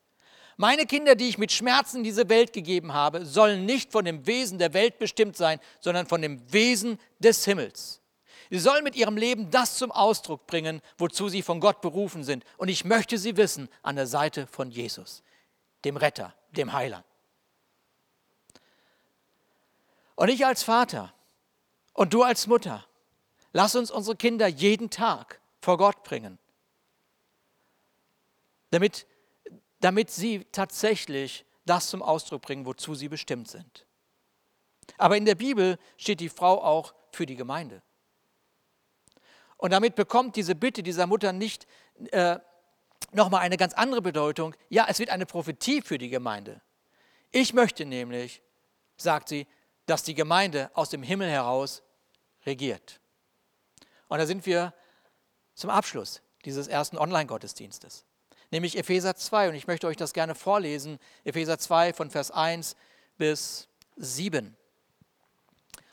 Meine 0.56 0.86
Kinder, 0.86 1.16
die 1.16 1.28
ich 1.28 1.38
mit 1.38 1.50
Schmerzen 1.50 1.98
in 1.98 2.04
diese 2.04 2.28
Welt 2.28 2.52
gegeben 2.52 2.92
habe, 2.92 3.26
sollen 3.26 3.64
nicht 3.64 3.90
von 3.90 4.04
dem 4.04 4.26
Wesen 4.26 4.58
der 4.58 4.72
Welt 4.72 4.98
bestimmt 4.98 5.36
sein, 5.36 5.58
sondern 5.80 6.06
von 6.06 6.22
dem 6.22 6.52
Wesen 6.52 6.98
des 7.18 7.44
Himmels. 7.44 8.00
Sie 8.50 8.58
sollen 8.58 8.84
mit 8.84 8.94
ihrem 8.94 9.16
Leben 9.16 9.50
das 9.50 9.76
zum 9.76 9.90
Ausdruck 9.90 10.46
bringen, 10.46 10.80
wozu 10.98 11.28
sie 11.28 11.42
von 11.42 11.58
Gott 11.58 11.80
berufen 11.80 12.22
sind. 12.22 12.44
Und 12.56 12.68
ich 12.68 12.84
möchte 12.84 13.18
sie 13.18 13.36
wissen 13.36 13.68
an 13.82 13.96
der 13.96 14.06
Seite 14.06 14.46
von 14.46 14.70
Jesus, 14.70 15.24
dem 15.84 15.96
Retter, 15.96 16.34
dem 16.50 16.72
Heiland. 16.72 17.04
Und 20.16 20.28
ich 20.28 20.46
als 20.46 20.62
Vater 20.62 21.12
und 21.92 22.14
du 22.14 22.22
als 22.22 22.46
Mutter, 22.46 22.86
Lass 23.54 23.76
uns 23.76 23.92
unsere 23.92 24.16
Kinder 24.16 24.48
jeden 24.48 24.90
Tag 24.90 25.40
vor 25.60 25.78
Gott 25.78 26.02
bringen, 26.02 26.40
damit, 28.70 29.06
damit 29.80 30.10
sie 30.10 30.44
tatsächlich 30.50 31.46
das 31.64 31.88
zum 31.88 32.02
Ausdruck 32.02 32.42
bringen, 32.42 32.66
wozu 32.66 32.96
sie 32.96 33.08
bestimmt 33.08 33.48
sind. 33.48 33.86
Aber 34.98 35.16
in 35.16 35.24
der 35.24 35.36
Bibel 35.36 35.78
steht 35.96 36.18
die 36.18 36.28
Frau 36.28 36.62
auch 36.62 36.94
für 37.12 37.26
die 37.26 37.36
Gemeinde. 37.36 37.80
Und 39.56 39.70
damit 39.70 39.94
bekommt 39.94 40.34
diese 40.34 40.56
Bitte 40.56 40.82
dieser 40.82 41.06
Mutter 41.06 41.32
nicht 41.32 41.68
äh, 42.10 42.40
nochmal 43.12 43.42
eine 43.42 43.56
ganz 43.56 43.72
andere 43.72 44.02
Bedeutung. 44.02 44.56
Ja, 44.68 44.86
es 44.88 44.98
wird 44.98 45.10
eine 45.10 45.26
Prophetie 45.26 45.80
für 45.80 45.96
die 45.96 46.08
Gemeinde. 46.08 46.60
Ich 47.30 47.54
möchte 47.54 47.86
nämlich, 47.86 48.42
sagt 48.96 49.28
sie, 49.28 49.46
dass 49.86 50.02
die 50.02 50.14
Gemeinde 50.14 50.70
aus 50.74 50.90
dem 50.90 51.02
Himmel 51.02 51.28
heraus 51.28 51.82
regiert. 52.46 53.00
Und 54.08 54.18
da 54.18 54.26
sind 54.26 54.46
wir 54.46 54.74
zum 55.54 55.70
Abschluss 55.70 56.20
dieses 56.44 56.68
ersten 56.68 56.98
Online-Gottesdienstes, 56.98 58.04
nämlich 58.50 58.76
Epheser 58.76 59.16
2. 59.16 59.50
Und 59.50 59.54
ich 59.54 59.66
möchte 59.66 59.86
euch 59.86 59.96
das 59.96 60.12
gerne 60.12 60.34
vorlesen, 60.34 60.98
Epheser 61.24 61.58
2 61.58 61.92
von 61.92 62.10
Vers 62.10 62.30
1 62.30 62.76
bis 63.16 63.68
7. 63.96 64.56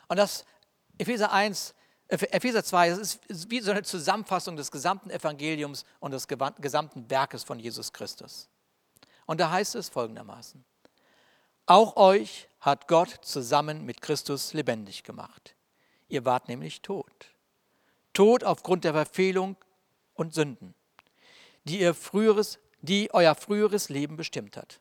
Und 0.08 0.16
das 0.16 0.44
Epheser 0.98 1.32
1, 1.32 1.74
Epheser 2.08 2.62
2, 2.62 2.90
das 2.90 3.20
ist 3.28 3.50
wie 3.50 3.60
so 3.60 3.70
eine 3.70 3.82
Zusammenfassung 3.82 4.56
des 4.56 4.70
gesamten 4.70 5.08
Evangeliums 5.08 5.84
und 6.00 6.10
des 6.10 6.28
gesamten 6.28 7.08
Werkes 7.08 7.44
von 7.44 7.58
Jesus 7.58 7.92
Christus. 7.92 8.48
Und 9.24 9.40
da 9.40 9.50
heißt 9.50 9.74
es 9.76 9.88
folgendermaßen, 9.88 10.62
auch 11.66 11.96
euch 11.96 12.48
hat 12.60 12.88
Gott 12.88 13.10
zusammen 13.22 13.84
mit 13.84 14.00
Christus 14.00 14.52
lebendig 14.52 15.02
gemacht. 15.02 15.54
Ihr 16.08 16.24
wart 16.24 16.48
nämlich 16.48 16.82
tot. 16.82 17.32
Tot 18.12 18.44
aufgrund 18.44 18.84
der 18.84 18.92
Verfehlung 18.92 19.56
und 20.14 20.34
Sünden, 20.34 20.74
die, 21.64 21.80
ihr 21.80 21.94
früheres, 21.94 22.58
die 22.80 23.08
euer 23.12 23.34
früheres 23.34 23.88
Leben 23.88 24.16
bestimmt 24.16 24.56
hat. 24.56 24.80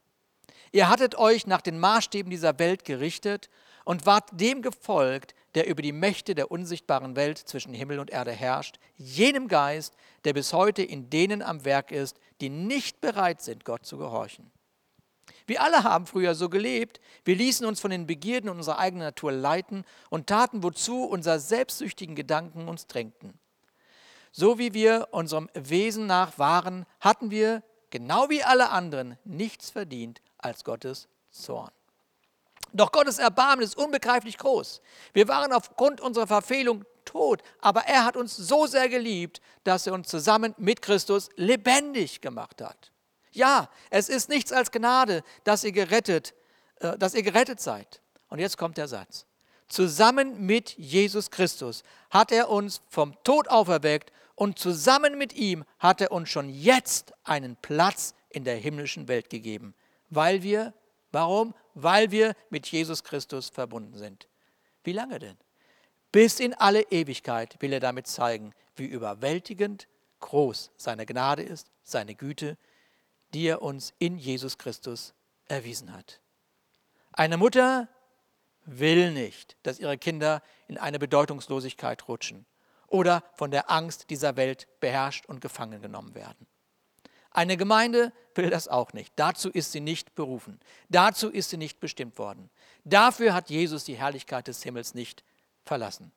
Ihr 0.72 0.90
hattet 0.90 1.16
euch 1.16 1.48
nach 1.48 1.62
den 1.62 1.80
Maßstäben 1.80 2.30
dieser 2.30 2.60
Welt 2.60 2.86
gerichtet 2.86 3.50
und 3.84 4.06
wart 4.06 4.30
dem 4.34 4.62
gefolgt, 4.62 5.34
der 5.56 5.68
über 5.68 5.82
die 5.82 5.92
Mächte 5.92 6.36
der 6.36 6.52
unsichtbaren 6.52 7.16
Welt 7.16 7.38
zwischen 7.38 7.74
Himmel 7.74 8.00
und 8.00 8.10
Erde 8.10 8.32
herrscht, 8.32 8.80
jenem 8.98 9.48
Geist, 9.48 9.96
der 10.24 10.34
bis 10.34 10.54
heute 10.54 10.82
in 10.84 11.10
denen 11.10 11.42
am 11.42 11.66
Werk 11.66 11.92
ist, 11.92 12.18
die 12.40 12.50
nicht 12.50 13.02
bereit 13.02 13.42
sind, 13.42 13.66
Gott 13.66 13.86
zu 13.86 13.98
gehorchen. 13.98 14.52
Wir 15.48 15.62
alle 15.62 15.84
haben 15.84 16.06
früher 16.06 16.36
so 16.36 16.50
gelebt, 16.50 17.00
wir 17.26 17.36
ließen 17.36 17.66
uns 17.66 17.80
von 17.80 17.92
den 17.92 18.08
Begierden 18.08 18.50
unserer 18.50 18.80
eigenen 18.80 19.06
Natur 19.06 19.32
leiten 19.32 19.86
und 20.10 20.28
taten, 20.28 20.64
wozu 20.64 21.04
unsere 21.04 21.40
selbstsüchtigen 21.40 22.16
Gedanken 22.16 22.68
uns 22.68 22.88
drängten. 22.88 23.40
So 24.32 24.58
wie 24.58 24.74
wir 24.74 25.10
unserem 25.12 25.50
Wesen 25.54 26.06
nach 26.08 26.40
waren, 26.40 26.86
hatten 27.00 27.32
wir, 27.32 27.64
genau 27.90 28.30
wie 28.30 28.44
alle 28.44 28.70
anderen, 28.70 29.18
nichts 29.26 29.70
verdient 29.70 30.22
als 30.38 30.64
Gottes 30.64 31.08
Zorn. 31.30 31.72
Doch 32.74 32.92
Gottes 32.92 33.20
Erbarmen 33.20 33.64
ist 33.64 33.78
unbegreiflich 33.78 34.38
groß. 34.38 34.82
Wir 35.14 35.28
waren 35.28 35.52
aufgrund 35.52 36.00
unserer 36.00 36.28
Verfehlung 36.28 36.86
tot, 37.04 37.42
aber 37.60 37.82
er 37.82 38.06
hat 38.06 38.16
uns 38.16 38.36
so 38.38 38.66
sehr 38.66 38.88
geliebt, 38.88 39.42
dass 39.66 39.88
er 39.88 39.94
uns 39.94 40.08
zusammen 40.08 40.56
mit 40.58 40.82
Christus 40.82 41.30
lebendig 41.36 42.22
gemacht 42.22 42.62
hat. 42.62 42.92
Ja, 43.32 43.70
es 43.90 44.10
ist 44.10 44.30
nichts 44.30 44.52
als 44.52 44.72
Gnade, 44.72 45.24
dass 45.44 45.64
ihr 45.64 45.72
gerettet, 45.72 46.34
äh, 46.80 46.98
dass 46.98 47.14
ihr 47.14 47.24
gerettet 47.24 47.60
seid. 47.60 48.02
Und 48.30 48.40
jetzt 48.40 48.58
kommt 48.58 48.78
der 48.78 48.88
Satz. 48.88 49.26
Zusammen 49.68 50.46
mit 50.46 50.78
Jesus 50.78 51.32
Christus 51.32 51.84
hat 52.10 52.32
er 52.32 52.50
uns 52.50 52.82
vom 52.90 53.16
Tod 53.24 53.48
auferweckt 53.48 54.12
und 54.36 54.60
zusammen 54.60 55.18
mit 55.18 55.34
ihm 55.34 55.64
hat 55.80 56.02
er 56.02 56.12
uns 56.12 56.30
schon 56.30 56.50
jetzt 56.50 57.14
einen 57.24 57.56
Platz 57.56 58.14
in 58.30 58.44
der 58.44 58.58
himmlischen 58.58 59.08
Welt 59.08 59.30
gegeben, 59.30 59.74
weil 60.10 60.44
wir, 60.44 60.74
warum? 61.12 61.54
Weil 61.74 62.12
wir 62.12 62.34
mit 62.50 62.68
Jesus 62.68 63.04
Christus 63.04 63.50
verbunden 63.50 63.98
sind. 63.98 64.28
Wie 64.84 64.94
lange 64.94 65.20
denn? 65.20 65.38
Bis 66.12 66.40
in 66.40 66.54
alle 66.54 66.82
Ewigkeit 66.92 67.56
will 67.62 67.72
er 67.72 67.80
damit 67.80 68.08
zeigen, 68.08 68.54
wie 68.76 68.86
überwältigend 68.86 69.88
groß 70.20 70.72
seine 70.76 71.06
Gnade 71.06 71.44
ist, 71.44 71.72
seine 71.84 72.16
Güte, 72.16 72.58
die 73.34 73.48
er 73.48 73.62
uns 73.62 73.94
in 74.00 74.18
Jesus 74.18 74.58
Christus 74.58 75.14
erwiesen 75.48 75.94
hat. 75.94 76.22
Eine 77.14 77.38
Mutter 77.38 77.88
will 78.66 79.12
nicht, 79.12 79.58
dass 79.64 79.80
ihre 79.80 79.98
Kinder 79.98 80.42
in 80.68 80.78
eine 80.78 81.00
Bedeutungslosigkeit 81.00 82.08
rutschen 82.08 82.46
oder 82.88 83.24
von 83.34 83.52
der 83.52 83.72
Angst 83.72 84.10
dieser 84.10 84.36
Welt 84.36 84.68
beherrscht 84.80 85.26
und 85.26 85.42
gefangen 85.42 85.82
genommen 85.82 86.16
werden. 86.16 86.48
Eine 87.32 87.56
Gemeinde 87.56 88.12
will 88.36 88.50
das 88.50 88.68
auch 88.68 88.92
nicht. 88.92 89.14
Dazu 89.16 89.50
ist 89.50 89.72
sie 89.72 89.80
nicht 89.80 90.16
berufen. 90.16 90.60
Dazu 90.90 91.30
ist 91.30 91.50
sie 91.50 91.58
nicht 91.58 91.80
bestimmt 91.80 92.18
worden. 92.18 92.50
Dafür 92.84 93.34
hat 93.34 93.50
Jesus 93.50 93.86
die 93.86 93.96
Herrlichkeit 93.96 94.48
des 94.48 94.64
Himmels 94.64 94.94
nicht 94.94 95.24
verlassen. 95.64 96.12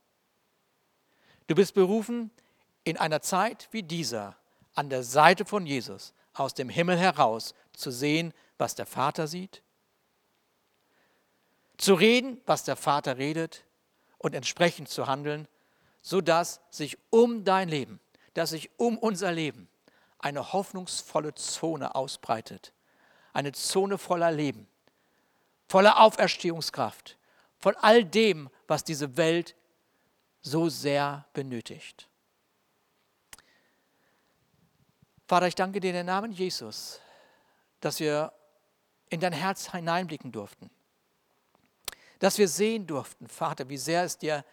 Du 1.47 1.55
bist 1.55 1.75
berufen, 1.75 2.31
in 2.83 2.97
einer 2.97 3.23
Zeit 3.23 3.69
wie 3.71 3.83
dieser 3.83 4.37
an 4.75 4.91
der 4.91 5.05
Seite 5.05 5.45
von 5.45 5.67
Jesus 5.67 6.13
aus 6.35 6.55
dem 6.55 6.69
Himmel 6.69 6.99
heraus 6.99 7.55
zu 7.73 7.91
sehen, 7.91 8.35
was 8.59 8.75
der 8.75 8.87
Vater 8.87 9.27
sieht, 9.27 9.63
zu 11.77 11.95
reden, 11.95 12.41
was 12.47 12.65
der 12.65 12.77
Vater 12.77 13.19
redet 13.19 13.65
und 14.19 14.35
entsprechend 14.35 14.89
zu 14.89 15.07
handeln, 15.07 15.49
sodass 16.03 16.61
sich 16.71 16.99
um 17.11 17.45
dein 17.45 17.69
Leben, 17.69 18.01
dass 18.35 18.51
sich 18.51 18.71
um 18.77 18.99
unser 18.99 19.33
Leben 19.33 19.69
eine 20.19 20.53
hoffnungsvolle 20.53 21.35
Zone 21.35 21.95
ausbreitet. 21.95 22.73
Eine 23.33 23.53
Zone 23.53 23.99
voller 23.99 24.31
Leben, 24.31 24.67
voller 25.69 26.01
Auferstehungskraft, 26.01 27.19
von 27.59 27.75
all 27.77 28.05
dem, 28.05 28.49
was 28.67 28.85
diese 28.85 29.17
Welt 29.17 29.55
so 30.41 30.69
sehr 30.69 31.27
benötigt. 31.33 32.09
Vater, 35.27 35.47
ich 35.47 35.55
danke 35.55 35.81
dir 35.81 35.89
in 35.89 35.97
den 35.97 36.07
Namen 36.07 36.33
Jesus, 36.33 37.01
dass 37.81 37.99
wir 37.99 38.33
in 39.09 39.21
dein 39.21 39.33
Herz 39.33 39.71
hineinblicken 39.71 40.33
durften. 40.33 40.71
Dass 42.19 42.39
wir 42.39 42.49
sehen 42.49 42.87
durften, 42.87 43.29
Vater, 43.29 43.69
wie 43.69 43.79
sehr 43.79 44.05
es 44.05 44.19
dir, 44.19 44.45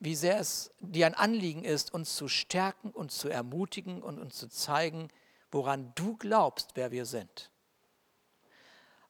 wie 0.00 0.14
sehr 0.14 0.38
es 0.38 0.70
dir 0.80 1.06
ein 1.06 1.14
Anliegen 1.14 1.64
ist, 1.64 1.92
uns 1.94 2.16
zu 2.16 2.28
stärken 2.28 2.90
und 2.90 3.12
zu 3.12 3.28
ermutigen 3.28 4.02
und 4.02 4.18
uns 4.18 4.36
zu 4.36 4.48
zeigen, 4.48 5.08
woran 5.50 5.92
du 5.94 6.16
glaubst, 6.16 6.72
wer 6.74 6.90
wir 6.90 7.06
sind. 7.06 7.50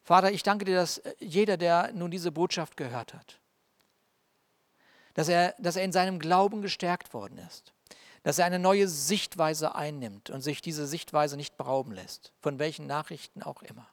Vater, 0.01 0.31
ich 0.31 0.43
danke 0.43 0.63
dir, 0.63 0.75
dass 0.75 1.01
jeder, 1.19 1.57
der 1.57 1.91
nun 1.93 2.11
diese 2.11 2.31
Botschaft 2.31 2.77
gehört 2.77 3.13
hat, 3.13 3.39
dass 5.13 5.27
er, 5.27 5.55
dass 5.57 5.75
er 5.75 5.83
in 5.83 5.91
seinem 5.91 6.19
Glauben 6.19 6.61
gestärkt 6.61 7.13
worden 7.13 7.37
ist 7.39 7.74
dass 8.25 8.39
er 8.39 8.45
eine 8.45 8.57
neue 8.57 8.87
Sichtweise 8.87 9.75
einnimmt 9.75 10.31
und 10.31 10.41
sich 10.41 10.59
diese 10.59 10.87
Sichtweise 10.87 11.37
nicht 11.37 11.57
berauben 11.57 11.91
lässt, 11.91 12.33
von 12.39 12.57
welchen 12.57 12.87
Nachrichten 12.87 13.43
auch 13.43 13.61
immer. 13.61 13.87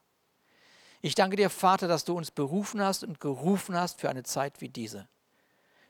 Ich 1.02 1.14
danke 1.14 1.36
dir, 1.36 1.50
Vater, 1.50 1.86
dass 1.86 2.06
du 2.06 2.16
uns 2.16 2.30
berufen 2.30 2.80
hast 2.80 3.04
und 3.04 3.20
gerufen 3.20 3.76
hast 3.76 4.00
für 4.00 4.08
eine 4.08 4.22
Zeit 4.22 4.62
wie 4.62 4.70
diese. 4.70 5.06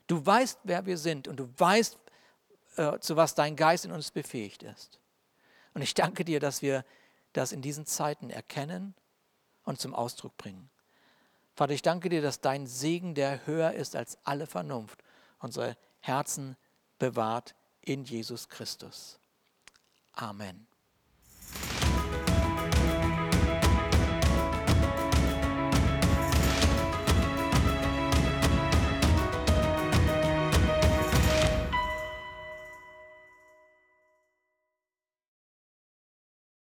Du 0.07 0.25
weißt, 0.25 0.59
wer 0.63 0.85
wir 0.85 0.97
sind 0.97 1.29
und 1.29 1.37
du 1.37 1.47
weißt, 1.57 1.97
äh, 2.75 2.99
zu 2.99 3.15
was 3.15 3.33
dein 3.33 3.55
Geist 3.55 3.85
in 3.85 3.93
uns 3.93 4.11
befähigt 4.11 4.63
ist. 4.63 4.99
Und 5.73 5.81
ich 5.81 5.93
danke 5.93 6.25
dir, 6.25 6.41
dass 6.41 6.61
wir 6.61 6.83
das 7.31 7.53
in 7.53 7.61
diesen 7.61 7.85
Zeiten 7.85 8.29
erkennen 8.29 8.93
und 9.63 9.79
zum 9.79 9.95
Ausdruck 9.95 10.35
bringen. 10.35 10.69
Vater, 11.55 11.71
ich 11.71 11.81
danke 11.81 12.09
dir, 12.09 12.21
dass 12.21 12.41
dein 12.41 12.67
Segen, 12.67 13.15
der 13.15 13.47
höher 13.47 13.71
ist 13.71 13.95
als 13.95 14.17
alle 14.25 14.47
Vernunft, 14.47 15.01
unsere 15.39 15.77
Herzen 16.01 16.57
bewahrt 16.99 17.55
in 17.85 18.05
Jesus 18.05 18.45
Christus. 18.45 19.17
Amen. 20.21 20.72